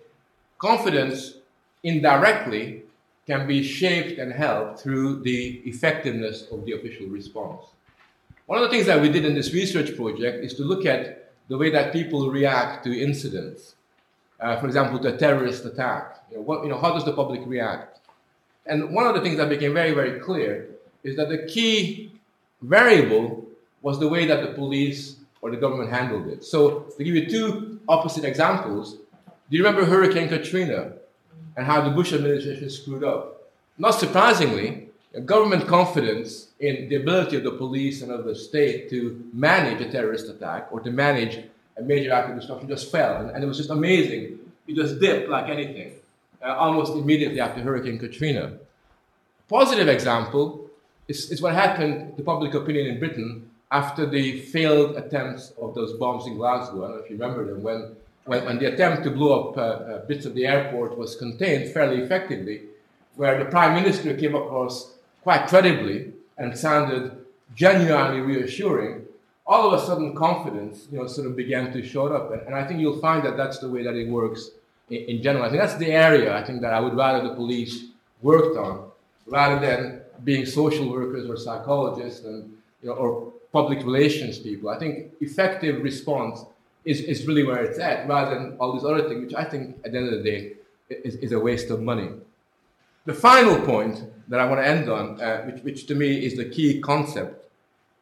confidence 0.58 1.34
indirectly 1.82 2.82
can 3.26 3.46
be 3.46 3.62
shaped 3.62 4.18
and 4.18 4.32
helped 4.32 4.80
through 4.80 5.20
the 5.20 5.60
effectiveness 5.66 6.46
of 6.50 6.64
the 6.64 6.72
official 6.72 7.06
response. 7.06 7.62
One 8.46 8.58
of 8.58 8.64
the 8.64 8.70
things 8.70 8.86
that 8.86 9.00
we 9.02 9.10
did 9.10 9.26
in 9.26 9.34
this 9.34 9.52
research 9.52 9.94
project 9.94 10.42
is 10.42 10.54
to 10.54 10.64
look 10.64 10.86
at 10.86 11.27
the 11.48 11.56
way 11.56 11.70
that 11.70 11.92
people 11.92 12.30
react 12.30 12.84
to 12.84 12.98
incidents. 12.98 13.74
Uh, 14.40 14.58
for 14.60 14.66
example, 14.66 14.98
to 15.00 15.14
a 15.14 15.16
terrorist 15.16 15.64
attack. 15.64 16.22
You 16.30 16.36
know, 16.36 16.42
what, 16.42 16.62
you 16.62 16.68
know, 16.68 16.78
how 16.78 16.92
does 16.92 17.04
the 17.04 17.12
public 17.12 17.40
react? 17.46 17.98
And 18.66 18.94
one 18.94 19.06
of 19.06 19.14
the 19.14 19.20
things 19.20 19.38
that 19.38 19.48
became 19.48 19.74
very, 19.74 19.92
very 19.92 20.20
clear 20.20 20.68
is 21.02 21.16
that 21.16 21.28
the 21.28 21.46
key 21.46 22.12
variable 22.62 23.46
was 23.82 23.98
the 23.98 24.08
way 24.08 24.26
that 24.26 24.42
the 24.42 24.52
police 24.52 25.16
or 25.40 25.50
the 25.50 25.56
government 25.56 25.90
handled 25.90 26.28
it. 26.28 26.44
So, 26.44 26.80
to 26.96 27.04
give 27.04 27.14
you 27.14 27.28
two 27.28 27.80
opposite 27.88 28.24
examples, 28.24 28.94
do 29.50 29.56
you 29.56 29.64
remember 29.64 29.86
Hurricane 29.86 30.28
Katrina 30.28 30.92
and 31.56 31.66
how 31.66 31.80
the 31.80 31.90
Bush 31.90 32.12
administration 32.12 32.68
screwed 32.68 33.04
up? 33.04 33.50
Not 33.78 33.92
surprisingly, 33.92 34.88
government 35.24 35.66
confidence 35.66 36.47
in 36.60 36.88
the 36.88 36.96
ability 36.96 37.36
of 37.36 37.44
the 37.44 37.52
police 37.52 38.02
and 38.02 38.10
of 38.10 38.24
the 38.24 38.34
state 38.34 38.90
to 38.90 39.24
manage 39.32 39.80
a 39.80 39.90
terrorist 39.90 40.28
attack 40.28 40.68
or 40.72 40.80
to 40.80 40.90
manage 40.90 41.44
a 41.76 41.82
major 41.82 42.12
act 42.12 42.30
of 42.30 42.36
destruction, 42.36 42.68
just 42.68 42.90
fell. 42.90 43.16
And, 43.16 43.30
and 43.30 43.44
it 43.44 43.46
was 43.46 43.56
just 43.56 43.70
amazing. 43.70 44.38
It 44.66 44.74
just 44.74 44.98
dipped 44.98 45.28
like 45.28 45.48
anything, 45.48 45.92
uh, 46.42 46.56
almost 46.56 46.94
immediately 46.94 47.40
after 47.40 47.60
Hurricane 47.60 47.98
Katrina. 47.98 48.58
Positive 49.48 49.88
example 49.88 50.68
is, 51.06 51.30
is 51.30 51.40
what 51.40 51.54
happened 51.54 52.16
to 52.16 52.22
public 52.22 52.54
opinion 52.54 52.86
in 52.86 52.98
Britain 52.98 53.48
after 53.70 54.04
the 54.04 54.40
failed 54.40 54.96
attempts 54.96 55.52
of 55.60 55.74
those 55.74 55.92
bombs 55.94 56.26
in 56.26 56.36
Glasgow. 56.36 56.84
I 56.84 56.88
don't 56.88 56.96
know 56.96 57.04
if 57.04 57.10
you 57.10 57.16
remember 57.16 57.44
them, 57.46 57.62
when, 57.62 57.96
when, 58.24 58.44
when 58.44 58.58
the 58.58 58.72
attempt 58.72 59.04
to 59.04 59.10
blow 59.10 59.50
up 59.50 59.56
uh, 59.56 59.60
uh, 59.60 60.06
bits 60.06 60.26
of 60.26 60.34
the 60.34 60.46
airport 60.46 60.98
was 60.98 61.14
contained 61.14 61.72
fairly 61.72 62.02
effectively, 62.02 62.62
where 63.14 63.38
the 63.38 63.48
Prime 63.48 63.74
Minister 63.74 64.14
came 64.16 64.34
across 64.34 64.92
quite 65.22 65.46
credibly 65.46 66.12
and 66.38 66.56
sounded 66.56 67.12
genuinely 67.54 68.20
reassuring, 68.20 69.04
all 69.46 69.72
of 69.72 69.80
a 69.80 69.84
sudden 69.84 70.14
confidence, 70.14 70.86
you 70.90 70.98
know, 70.98 71.06
sort 71.06 71.26
of 71.26 71.34
began 71.34 71.72
to 71.72 71.82
show 71.82 72.06
up. 72.08 72.32
And, 72.32 72.42
and 72.42 72.54
I 72.54 72.66
think 72.66 72.80
you'll 72.80 73.00
find 73.00 73.24
that 73.24 73.36
that's 73.36 73.58
the 73.58 73.68
way 73.68 73.82
that 73.82 73.94
it 73.94 74.08
works 74.08 74.50
in, 74.90 74.98
in, 75.16 75.22
general. 75.22 75.44
I 75.44 75.48
think 75.48 75.60
that's 75.60 75.76
the 75.76 75.90
area 75.90 76.36
I 76.36 76.44
think 76.44 76.60
that 76.60 76.74
I 76.74 76.80
would 76.80 76.94
rather 76.94 77.26
the 77.26 77.34
police 77.34 77.86
worked 78.22 78.56
on, 78.56 78.90
rather 79.26 79.58
than 79.58 80.02
being 80.24 80.44
social 80.44 80.90
workers 80.90 81.28
or 81.28 81.36
psychologists 81.36 82.24
and 82.24 82.52
you 82.82 82.88
know, 82.88 82.94
or 82.94 83.32
public 83.52 83.78
relations 83.84 84.38
people. 84.38 84.68
I 84.68 84.78
think 84.78 85.12
effective 85.20 85.82
response 85.82 86.44
is, 86.84 87.00
is 87.00 87.26
really 87.26 87.44
where 87.44 87.62
it's 87.64 87.78
at, 87.78 88.08
rather 88.08 88.34
than 88.34 88.56
all 88.58 88.72
these 88.72 88.84
other 88.84 89.08
things, 89.08 89.26
which 89.26 89.34
I 89.34 89.44
think 89.44 89.78
at 89.84 89.92
the 89.92 89.98
end 89.98 90.12
of 90.12 90.22
the 90.22 90.30
day 90.30 90.52
is, 90.90 91.16
is 91.16 91.32
a 91.32 91.40
waste 91.40 91.70
of 91.70 91.80
money. 91.80 92.10
The 93.08 93.14
final 93.14 93.58
point 93.64 94.04
that 94.28 94.38
I 94.38 94.44
want 94.44 94.60
to 94.60 94.68
end 94.68 94.90
on, 94.90 95.18
uh, 95.18 95.44
which, 95.44 95.62
which 95.62 95.86
to 95.86 95.94
me 95.94 96.26
is 96.26 96.36
the 96.36 96.44
key 96.44 96.78
concept, 96.78 97.42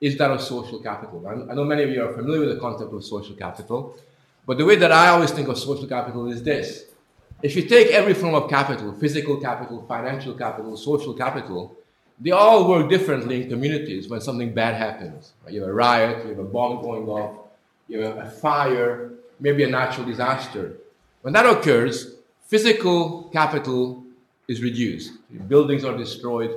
is 0.01 0.19
that 0.19 0.33
of 0.33 0.43
social 0.43 0.81
capital. 0.81 1.25
I, 1.29 1.53
I 1.53 1.55
know 1.55 1.63
many 1.63 1.85
of 1.85 1.91
you 1.91 2.03
are 2.03 2.13
familiar 2.13 2.41
with 2.41 2.55
the 2.55 2.61
concept 2.61 2.93
of 2.93 3.05
social 3.05 3.37
capital, 3.37 3.97
but 4.49 4.59
the 4.59 4.65
way 4.65 4.75
that 4.75 4.91
I 4.91 5.11
always 5.11 5.31
think 5.31 5.47
of 5.47 5.59
social 5.59 5.87
capital 5.87 6.29
is 6.29 6.43
this. 6.43 6.87
If 7.41 7.55
you 7.55 7.69
take 7.69 7.93
every 7.93 8.15
form 8.15 8.35
of 8.35 8.51
capital, 8.51 8.93
physical 8.95 9.37
capital, 9.37 9.85
financial 9.87 10.35
capital, 10.35 10.77
social 10.77 11.15
capital, 11.15 11.77
they 12.19 12.33
all 12.33 12.69
work 12.69 12.91
differently 12.91 13.45
in 13.45 13.49
communities 13.49 14.09
when 14.09 14.21
something 14.21 14.53
bad 14.53 14.75
happens. 14.75 15.35
You 15.49 15.61
have 15.61 15.71
a 15.71 15.73
riot, 15.73 16.25
you 16.25 16.31
have 16.31 16.41
a 16.41 16.51
bomb 16.57 16.83
going 16.83 17.07
off, 17.09 17.47
you 17.87 18.01
have 18.01 18.17
a 18.17 18.29
fire, 18.29 19.13
maybe 19.39 19.63
a 19.63 19.69
natural 19.69 20.05
disaster. 20.05 20.79
When 21.23 21.33
that 21.35 21.47
occurs, 21.47 22.17
physical 22.49 23.31
capital 23.33 24.03
is 24.49 24.63
reduced. 24.63 25.13
Buildings 25.49 25.85
are 25.85 25.97
destroyed. 25.97 26.51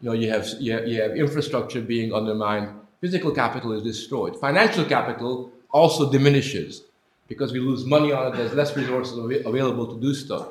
You 0.00 0.08
know, 0.08 0.12
you 0.12 0.30
have, 0.30 0.46
you 0.60 0.72
have, 0.72 0.86
you 0.86 1.00
have 1.02 1.16
infrastructure 1.16 1.80
being 1.80 2.12
undermined. 2.12 2.68
Physical 3.00 3.32
capital 3.32 3.72
is 3.72 3.82
destroyed. 3.82 4.38
Financial 4.38 4.84
capital 4.84 5.50
also 5.70 6.10
diminishes 6.10 6.82
because 7.28 7.52
we 7.52 7.60
lose 7.60 7.84
money 7.84 8.12
on 8.12 8.32
it. 8.32 8.36
There's 8.36 8.54
less 8.54 8.76
resources 8.76 9.18
available 9.44 9.86
to 9.94 10.00
do 10.00 10.14
stuff. 10.14 10.48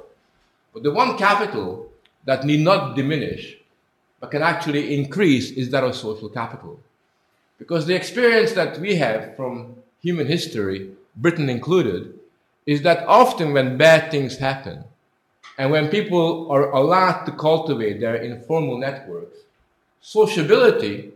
But 0.73 0.83
the 0.83 0.91
one 0.91 1.17
capital 1.17 1.89
that 2.25 2.45
need 2.45 2.61
not 2.61 2.95
diminish, 2.95 3.57
but 4.19 4.31
can 4.31 4.41
actually 4.41 4.95
increase, 4.95 5.51
is 5.51 5.69
that 5.71 5.83
of 5.83 5.95
social 5.95 6.29
capital. 6.29 6.79
Because 7.57 7.85
the 7.85 7.95
experience 7.95 8.53
that 8.53 8.79
we 8.79 8.95
have 8.95 9.35
from 9.35 9.75
human 10.01 10.27
history, 10.27 10.91
Britain 11.15 11.49
included, 11.49 12.19
is 12.65 12.81
that 12.83 13.05
often 13.07 13.53
when 13.53 13.77
bad 13.77 14.11
things 14.11 14.37
happen, 14.37 14.83
and 15.57 15.71
when 15.71 15.89
people 15.89 16.51
are 16.51 16.71
allowed 16.71 17.25
to 17.25 17.31
cultivate 17.31 17.99
their 17.99 18.15
informal 18.15 18.77
networks, 18.77 19.37
sociability 20.01 21.11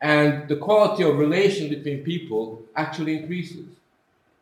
and 0.00 0.48
the 0.48 0.56
quality 0.56 1.04
of 1.04 1.16
relation 1.18 1.68
between 1.68 2.02
people 2.02 2.62
actually 2.74 3.16
increases. 3.16 3.66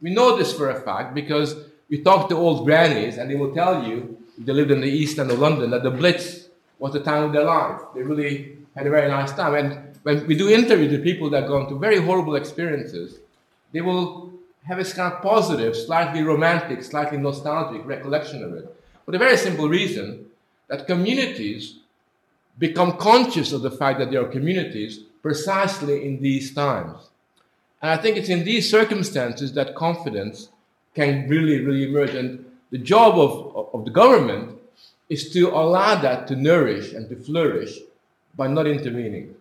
We 0.01 0.11
know 0.11 0.37
this 0.37 0.53
for 0.53 0.71
a 0.71 0.81
fact 0.81 1.15
because 1.15 1.55
we 1.91 2.03
talk 2.03 2.29
to 2.31 2.37
old 2.37 2.65
grannies 2.65 3.19
and 3.19 3.31
they 3.31 3.35
will 3.35 3.55
tell 3.55 3.85
you, 3.85 4.17
they 4.39 4.53
lived 4.53 4.71
in 4.71 4.81
the 4.81 4.89
east 4.89 5.19
end 5.19 5.31
of 5.31 5.39
London, 5.39 5.71
that 5.71 5.83
the 5.83 5.91
Blitz 5.91 6.49
was 6.79 6.95
the 6.95 7.01
time 7.01 7.25
of 7.25 7.33
their 7.33 7.45
life. 7.45 7.81
They 7.95 8.03
really 8.03 8.57
had 8.75 8.87
a 8.87 8.91
very 8.91 9.09
nice 9.09 9.33
time. 9.33 9.55
And 9.55 9.99
when 10.03 10.27
we 10.27 10.35
do 10.35 10.49
interviews 10.49 10.93
with 10.93 11.05
people 11.05 11.29
that 11.31 11.47
gone 11.47 11.69
through 11.69 11.79
very 11.79 12.01
horrible 12.01 12.37
experiences, 12.37 13.19
they 13.73 13.83
will 13.83 14.33
have 14.65 14.79
this 14.79 14.95
kind 14.95 15.13
of 15.13 15.21
positive, 15.21 15.77
slightly 15.77 16.23
romantic, 16.23 16.83
slightly 16.83 17.19
nostalgic 17.19 17.85
recollection 17.87 18.43
of 18.43 18.55
it. 18.55 18.77
For 19.11 19.19
the 19.19 19.25
very 19.25 19.39
simple 19.39 19.69
reason 19.69 20.27
that 20.69 20.87
communities 20.87 21.81
become 22.61 22.97
conscious 22.97 23.51
of 23.51 23.63
the 23.63 23.71
fact 23.73 23.99
that 23.99 24.13
they 24.13 24.17
are 24.17 24.29
communities 24.29 25.01
precisely 25.21 26.07
in 26.07 26.23
these 26.23 26.55
times. 26.55 27.11
And 27.83 27.91
I 27.91 27.97
think 27.97 28.17
it's 28.17 28.29
in 28.29 28.45
these 28.45 28.71
circumstances 28.71 29.53
that 29.55 29.75
confidence 29.75 30.51
can 30.95 31.29
really, 31.29 31.59
really 31.59 31.89
emerge. 31.89 32.15
And 32.15 32.45
the 32.71 32.79
job 32.79 33.19
of, 33.19 33.75
of 33.75 33.85
the 33.85 33.91
government 33.91 34.61
is 35.09 35.33
to 35.33 35.49
allow 35.49 35.97
that 35.97 36.29
to 36.29 36.37
nourish 36.37 36.93
and 36.93 37.09
to 37.09 37.17
flourish 37.17 37.81
by 38.37 38.47
not 38.47 38.69
intervening, 38.69 39.35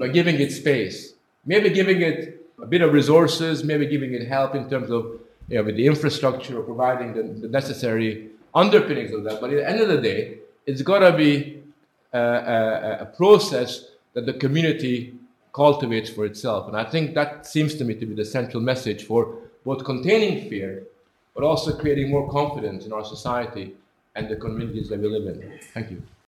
by 0.00 0.08
giving 0.08 0.40
it 0.40 0.50
space, 0.50 1.14
maybe 1.46 1.70
giving 1.70 2.02
it 2.02 2.44
a 2.60 2.66
bit 2.66 2.82
of 2.82 2.92
resources, 2.92 3.62
maybe 3.62 3.86
giving 3.86 4.14
it 4.14 4.26
help 4.26 4.56
in 4.56 4.68
terms 4.68 4.90
of 4.90 5.20
you 5.46 5.58
know, 5.58 5.62
with 5.62 5.76
the 5.76 5.86
infrastructure 5.86 6.58
or 6.58 6.64
providing 6.64 7.14
the, 7.14 7.22
the 7.42 7.48
necessary 7.48 8.30
underpinnings 8.54 9.12
of 9.12 9.24
that. 9.24 9.40
But 9.40 9.50
at 9.50 9.56
the 9.56 9.68
end 9.68 9.80
of 9.80 9.88
the 9.88 10.00
day, 10.00 10.38
it's 10.66 10.82
got 10.82 11.00
to 11.00 11.12
be 11.16 11.62
a, 12.12 12.18
a, 12.18 12.98
a, 13.02 13.06
process 13.06 13.90
that 14.14 14.26
the 14.26 14.32
community 14.34 15.14
cultivates 15.52 16.10
for 16.10 16.24
itself. 16.24 16.68
And 16.68 16.76
I 16.76 16.84
think 16.84 17.14
that 17.14 17.46
seems 17.46 17.74
to 17.76 17.84
me 17.84 17.94
to 17.94 18.06
be 18.06 18.14
the 18.14 18.24
central 18.24 18.62
message 18.62 19.04
for 19.04 19.36
both 19.64 19.84
containing 19.84 20.48
fear, 20.48 20.84
but 21.34 21.44
also 21.44 21.76
creating 21.76 22.10
more 22.10 22.30
confidence 22.30 22.86
in 22.86 22.92
our 22.92 23.04
society 23.04 23.74
and 24.14 24.28
the 24.28 24.36
communities 24.36 24.88
that 24.88 25.00
we 25.00 25.08
live 25.08 25.26
in. 25.26 25.58
Thank 25.72 25.90
you. 25.90 26.02